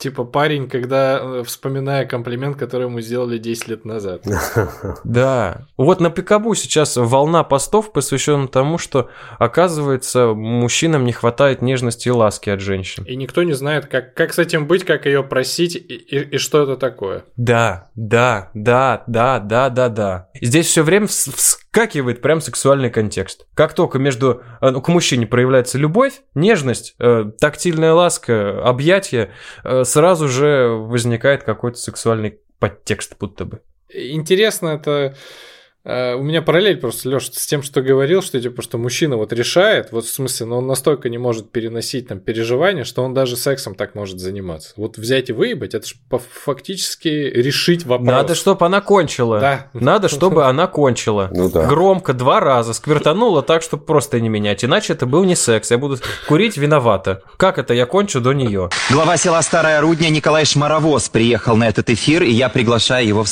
[0.00, 4.24] Типа парень, когда э, вспоминая комплимент, который ему сделали 10 лет назад.
[5.04, 5.66] Да.
[5.76, 12.10] Вот на Пикабу сейчас волна постов посвящена тому, что, оказывается, мужчинам не хватает нежности и
[12.10, 13.04] ласки от женщин.
[13.04, 16.38] И никто не знает, как, как с этим быть, как ее просить и, и, и
[16.38, 17.24] что это такое.
[17.36, 20.28] Да, да, да, да, да, да, да.
[20.40, 21.08] Здесь все время
[21.70, 23.46] вскакивает прям сексуальный контекст.
[23.54, 29.32] Как только между э, ну, к мужчине проявляется любовь, нежность, э, тактильная ласка, объятие,
[29.84, 33.62] сразу же возникает какой-то сексуальный подтекст будто бы.
[33.88, 35.14] Интересно это Э,
[35.84, 39.92] у меня параллель просто, Лёш, с тем, что говорил, что типа, что мужчина вот решает,
[39.92, 43.74] вот в смысле, но он настолько не может переносить там переживания, что он даже сексом
[43.74, 44.74] так может заниматься.
[44.76, 48.08] Вот взять и выебать, это же фактически решить вопрос.
[48.08, 49.40] Надо, чтобы она кончила.
[49.40, 49.70] Да.
[49.72, 51.30] Надо, чтобы она кончила.
[51.32, 51.66] Ну да.
[51.66, 54.64] Громко два раза сквертанула так, чтобы просто не менять.
[54.64, 55.70] Иначе это был не секс.
[55.70, 57.22] Я буду курить виновата.
[57.36, 58.68] Как это я кончу до нее?
[58.90, 63.28] Глава села Старая Рудня Николай Шмаровоз приехал на этот эфир, и я приглашаю его в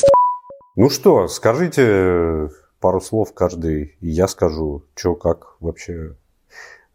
[0.78, 2.50] ну что, скажите
[2.80, 6.14] пару слов каждый, и я скажу, что как вообще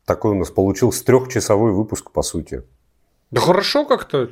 [0.05, 2.63] такой у нас получился трехчасовой выпуск, по сути.
[3.31, 4.29] Да хорошо как-то.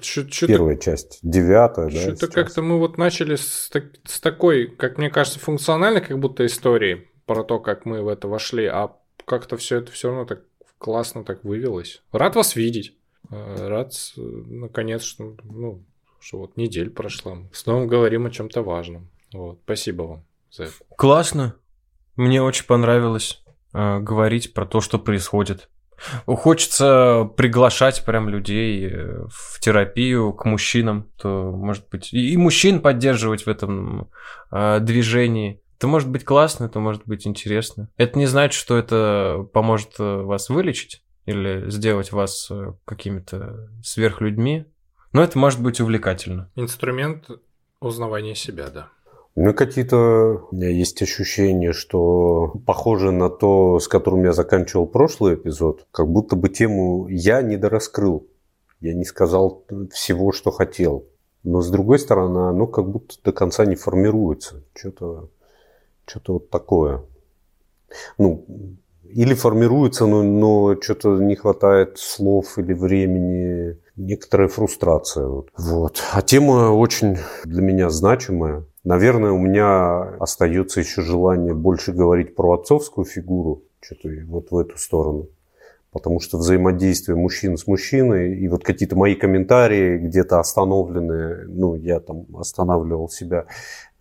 [0.48, 2.00] Первая часть, девятая, да.
[2.00, 6.46] что-то как-то мы вот начали с, так- с такой, как мне кажется, функциональной как будто
[6.46, 8.96] истории про то, как мы в это вошли, а
[9.26, 10.44] как-то все это все равно так
[10.78, 12.02] классно так вывелось.
[12.12, 12.96] Рад вас видеть.
[13.32, 15.84] Э, Рад, с- наконец, что, ну,
[16.20, 17.38] что вот неделя прошла.
[17.54, 19.10] Снова говорим о чем-то важном.
[19.34, 19.60] Вот.
[19.64, 20.74] Спасибо вам за это.
[20.98, 21.56] Классно.
[22.16, 25.70] Мне очень понравилось э, говорить про то, что происходит.
[26.26, 33.46] Хочется приглашать прям людей э, в терапию к мужчинам, то может быть и мужчин поддерживать
[33.46, 34.10] в этом
[34.52, 35.62] э, движении.
[35.78, 37.90] Это может быть классно, это может быть интересно.
[37.98, 44.66] Это не значит, что это поможет э, вас вылечить или сделать вас э, какими-то сверхлюдьми,
[45.14, 46.52] но это может быть увлекательно.
[46.56, 47.30] Инструмент
[47.80, 48.90] узнавания себя, да.
[49.36, 50.48] У меня какие-то...
[50.52, 56.50] Есть ощущение, что похоже на то, с которым я заканчивал прошлый эпизод, как будто бы
[56.50, 58.28] тему я не дораскрыл.
[58.82, 61.06] Я не сказал всего, что хотел.
[61.44, 64.64] Но с другой стороны, оно как будто до конца не формируется.
[64.76, 65.30] Что-то
[66.06, 67.04] что вот такое.
[68.18, 68.46] Ну,
[69.04, 73.78] или формируется, но, но что-то не хватает слов или времени.
[74.02, 75.28] Некоторая фрустрация.
[75.28, 76.04] Вот.
[76.12, 78.66] А тема очень для меня значимая.
[78.84, 84.78] Наверное, у меня остается еще желание больше говорить про отцовскую фигуру, что-то вот в эту
[84.80, 85.28] сторону.
[85.92, 92.00] Потому что взаимодействие мужчин с мужчиной и вот какие-то мои комментарии где-то остановленные, ну, я
[92.00, 93.46] там останавливал себя,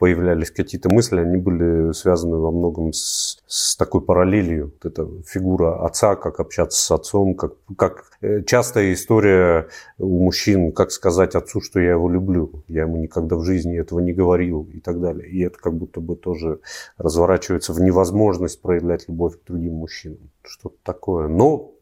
[0.00, 4.72] появлялись какие-то мысли, они были связаны во многом с, с такой параллелью.
[4.72, 10.72] Вот эта фигура отца, как общаться с отцом, как, как э, частая история у мужчин,
[10.72, 12.64] как сказать отцу, что я его люблю.
[12.66, 15.28] Я ему никогда в жизни этого не говорил и так далее.
[15.28, 16.60] И это как будто бы тоже
[16.96, 20.30] разворачивается в невозможность проявлять любовь к другим мужчинам.
[20.42, 21.28] Что-то такое.
[21.28, 21.72] Но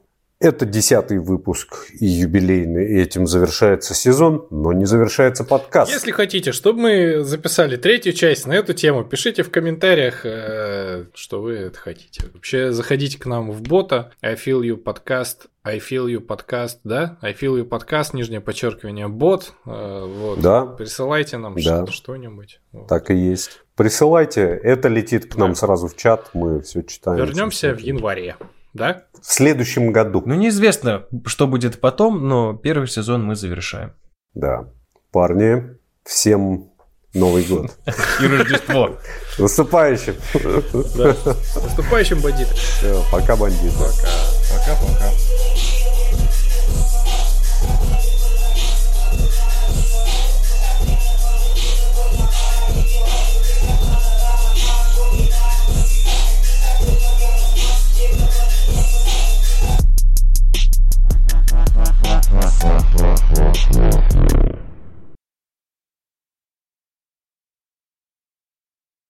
[0.41, 5.91] это десятый выпуск и юбилейный, и этим завершается сезон, но не завершается подкаст.
[5.91, 11.43] Если хотите, чтобы мы записали третью часть на эту тему, пишите в комментариях, э, что
[11.43, 12.23] вы это хотите.
[12.33, 17.19] Вообще, заходите к нам в бота I feel you podcast, I feel you podcast, да?
[17.21, 19.53] I feel you podcast, нижнее подчеркивание, бот.
[19.67, 20.41] э, вот.
[20.41, 20.67] Да.
[20.67, 21.85] Присылайте нам Да.
[21.85, 22.61] что- что-нибудь.
[22.71, 22.87] Вот.
[22.87, 23.61] Так и есть.
[23.75, 25.55] Присылайте, это летит к нам Да.
[25.57, 27.19] сразу в чат, мы все читаем.
[27.25, 28.37] Вернемся в январе,
[28.75, 29.05] да?
[29.21, 30.23] В следующем году.
[30.25, 33.93] Ну, неизвестно, что будет потом, но первый сезон мы завершаем.
[34.35, 34.69] Да.
[35.11, 36.71] Парни, всем
[37.15, 37.71] Новый год.
[38.23, 38.97] И Рождество.
[39.35, 40.15] С Наступающим.
[40.33, 42.55] С наступающим, бандиты.
[42.55, 43.75] Всё, Пока, бандиты.
[43.79, 45.11] Пока-пока.